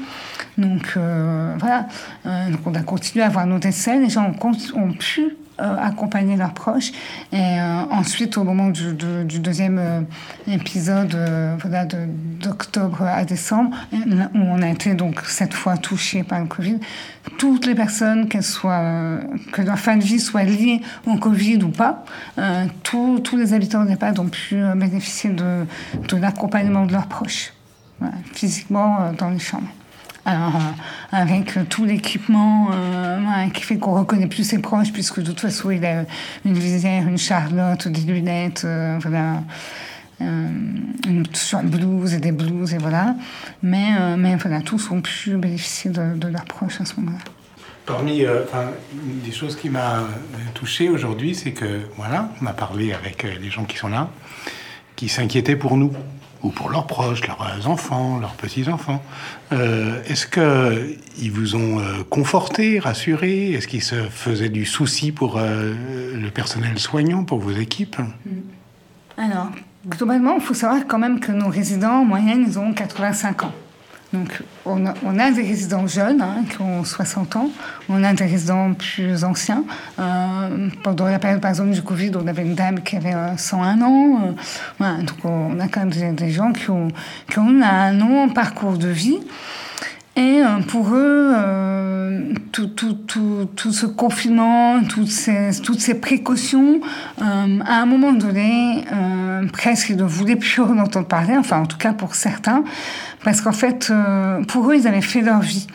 [0.58, 1.88] Donc euh, voilà,
[2.26, 3.98] euh, donc on a continué à avoir nos décès.
[3.98, 6.90] Les gens ont, pu accompagner leurs proches.
[7.32, 10.00] Et euh, ensuite, au moment du, deuxième euh,
[10.48, 11.16] épisode,
[11.60, 16.78] voilà, d'octobre à décembre, où on a été donc cette fois touchés par le Covid,
[17.38, 19.18] toutes les personnes, qu'elles soient,
[19.52, 22.04] que leur fin de vie soit liée au Covid ou pas,
[22.82, 25.64] tous, les habitants d'EHPAD ont pu bénéficier de,
[26.08, 27.52] de l'accompagnement de leurs proches,
[28.32, 29.68] physiquement dans les chambres.
[30.26, 30.60] Alors, euh,
[31.12, 35.70] avec tout l'équipement euh, qui fait qu'on reconnaît plus ses proches, puisque de toute façon,
[35.70, 36.04] il a
[36.44, 39.42] une visière, une charlotte, des lunettes, euh, voilà,
[40.20, 41.24] une
[41.64, 43.16] blouse et des blouses, et voilà.
[43.62, 47.22] Mais, mais voilà, tous ont pu bénéficier de, de leurs proches à ce moment-là.
[47.84, 48.44] Parmi euh,
[48.94, 50.04] une des choses qui m'a
[50.54, 54.08] touché aujourd'hui, c'est que voilà, on a parlé avec les gens qui sont là,
[54.96, 55.92] qui s'inquiétaient pour nous
[56.44, 59.02] ou pour leurs proches, leurs enfants, leurs petits-enfants.
[59.52, 63.52] Euh, Est-ce qu'ils vous ont euh, conforté, rassuré?
[63.52, 65.74] Est-ce qu'ils se faisaient du souci pour euh,
[66.14, 67.96] le personnel soignant, pour vos équipes?
[69.16, 69.48] Alors,
[69.88, 73.52] globalement, il faut savoir quand même que nos résidents, en moyenne, ils ont 85 ans.
[74.14, 77.50] Donc, on a, des résidents jeunes hein, qui ont 60 ans,
[77.88, 79.64] on a des résidents plus anciens.
[79.98, 83.82] Euh, pendant la période, par exemple, du Covid, on avait une dame qui avait 101
[83.82, 84.34] ans.
[84.80, 86.88] Euh, donc, on a quand même des, des, gens qui ont,
[87.28, 89.18] qui ont un long parcours de vie.
[90.16, 91.34] Et euh, pour eux,
[92.52, 96.80] tout, tout, tout, tout, ce confinement, toutes ces, toutes ces précautions,
[97.20, 98.84] à un moment donné,
[99.52, 102.62] presque ils ne voulaient plus en entendre parler, enfin en tout cas pour certains,
[103.24, 103.92] parce qu'en fait,
[104.46, 105.66] pour eux, ils avaient fait leur vie.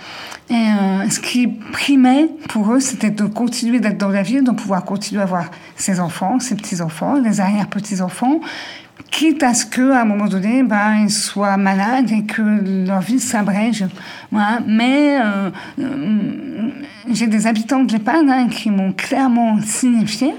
[0.50, 4.50] Et euh, ce qui primait pour eux, c'était de continuer d'être dans la vie, de
[4.50, 8.40] pouvoir continuer à avoir ses enfants, ses petits-enfants, les arrière-petits-enfants,
[9.12, 12.42] quitte à ce qu'à un moment donné, ben, ils soient malades et que
[12.88, 13.86] leur vie s'abrège.
[14.32, 14.60] Voilà.
[14.66, 16.70] Mais euh, euh,
[17.12, 20.34] j'ai des habitants de l'EHPAD hein, qui m'ont clairement signifié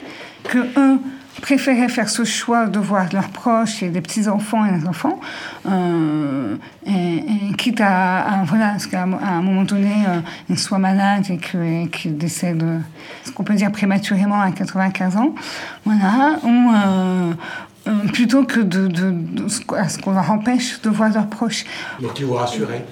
[0.45, 0.99] que, eux,
[1.43, 5.21] préféraient faire ce choix de voir leurs proches et des petits-enfants et des enfants,
[5.67, 6.57] euh,
[7.57, 9.93] quitte à, voilà, parce qu'à un moment donné,
[10.51, 12.83] ils soient malades et qu'ils décèdent,
[13.25, 15.35] ce qu'on peut dire prématurément à 95 ans,
[15.87, 16.73] voilà, ou,
[18.13, 19.61] plutôt que de, de, de, ce
[19.99, 21.65] qu'on leur empêche de voir leurs proches.
[22.01, 22.85] Donc ils vous rassuraient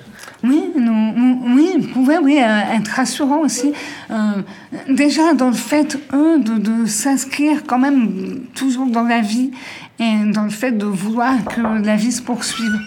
[0.44, 3.72] oui, nous, oui, pouvait oui, euh, être rassurant aussi.
[4.10, 4.42] Euh,
[4.88, 9.50] déjà dans le fait, eux, de, de s'inscrire quand même toujours dans la vie
[9.98, 12.78] et dans le fait de vouloir que la vie se poursuive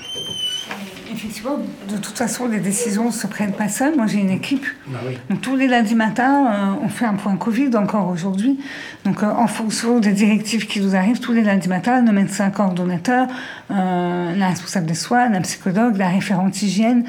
[1.13, 1.57] effectivement,
[1.89, 3.95] de toute façon, les décisions ne se prennent pas seules.
[3.95, 4.65] Moi, j'ai une équipe.
[4.93, 4.97] Ah
[5.29, 8.59] Donc, tous les lundis matins, euh, on fait un point Covid encore aujourd'hui.
[9.05, 12.49] Donc, euh, en fonction des directives qui nous arrivent, tous les lundis matins, le médecin
[12.49, 13.27] coordonnateur,
[13.71, 17.05] euh, la responsable des soins, la psychologue, la référente hygiène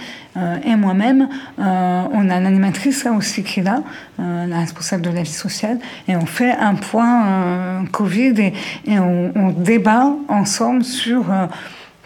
[0.65, 1.29] et moi-même,
[1.59, 3.83] on a l'animatrice là aussi qui est là,
[4.19, 5.79] la responsable de la vie sociale,
[6.09, 8.55] et on fait un point Covid et,
[8.87, 11.27] et on, on, débat ensemble sur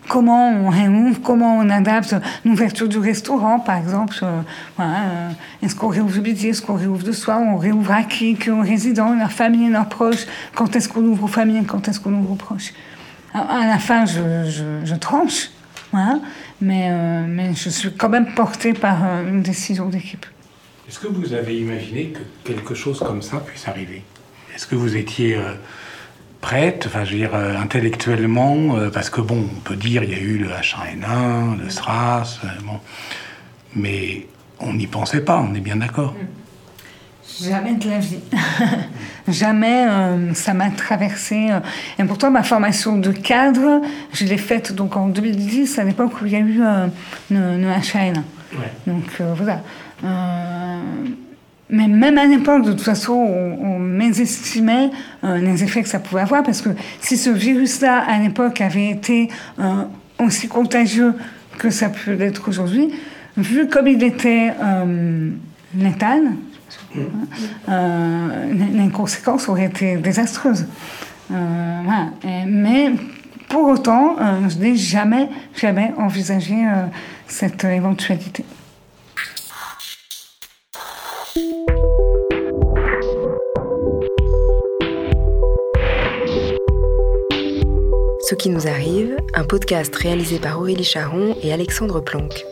[0.09, 4.17] comment on réouvre, comment on adapte l'ouverture du restaurant, par exemple.
[4.23, 4.41] Euh,
[4.81, 5.31] euh,
[5.63, 8.63] est-ce qu'on réouvre budget, est-ce qu'on réouvre de soir, on réouvre à qui, qui ont
[8.63, 12.33] résidents, leur famille, leurs proches, quand est-ce qu'on ouvre aux familles, quand est-ce qu'on ouvre
[12.33, 12.73] aux proches.
[13.35, 15.51] À, la fin, je, tranche,
[15.95, 16.15] euh,
[16.59, 18.97] mais je suis quand même portée par
[19.29, 20.25] une décision d'équipe.
[20.89, 24.05] Est-ce que vous avez imaginé que quelque chose comme ça puisse arriver?
[24.55, 25.37] Est-ce que vous étiez
[26.41, 30.11] prête, enfin je veux dire euh, intellectuellement, euh, parce que bon, on peut dire il
[30.11, 32.81] y a eu le H1N1, le SRAS, euh, bon,
[33.75, 34.27] mais
[34.61, 36.15] on n'y pensait pas, on est bien d'accord.
[37.43, 38.21] Jamais de la vie.
[39.29, 39.85] Jamais
[40.33, 41.49] ça m'a traversé.
[41.99, 43.83] Et pourtant, ma formation de cadre,
[44.15, 46.89] je l'ai faite donc en 2010, à l'époque où il y a eu le,
[47.31, 48.23] le, H1N1.
[48.87, 49.61] Donc voilà.
[51.69, 54.91] Mais même à l'époque, de toute façon, on, mésestimait
[55.25, 56.69] euh, les effets que ça pouvait avoir, parce que
[57.01, 59.85] si ce virus-là, à l'époque, avait été euh,
[60.21, 61.15] aussi contagieux
[61.59, 62.91] que ça peut l'être aujourd'hui,
[63.37, 65.31] vu comme il était euh,
[65.75, 66.23] létal,
[66.95, 70.67] les conséquences auraient été désastreuses.
[71.31, 72.93] mais
[73.49, 74.17] pour autant,
[74.49, 76.57] je n'ai jamais, jamais envisagé
[77.27, 78.45] cette éventualité.
[81.37, 81.43] Ce
[88.35, 92.45] qui nous arrive, un podcast réalisé par Aurélie Charon et Alexandre Planck.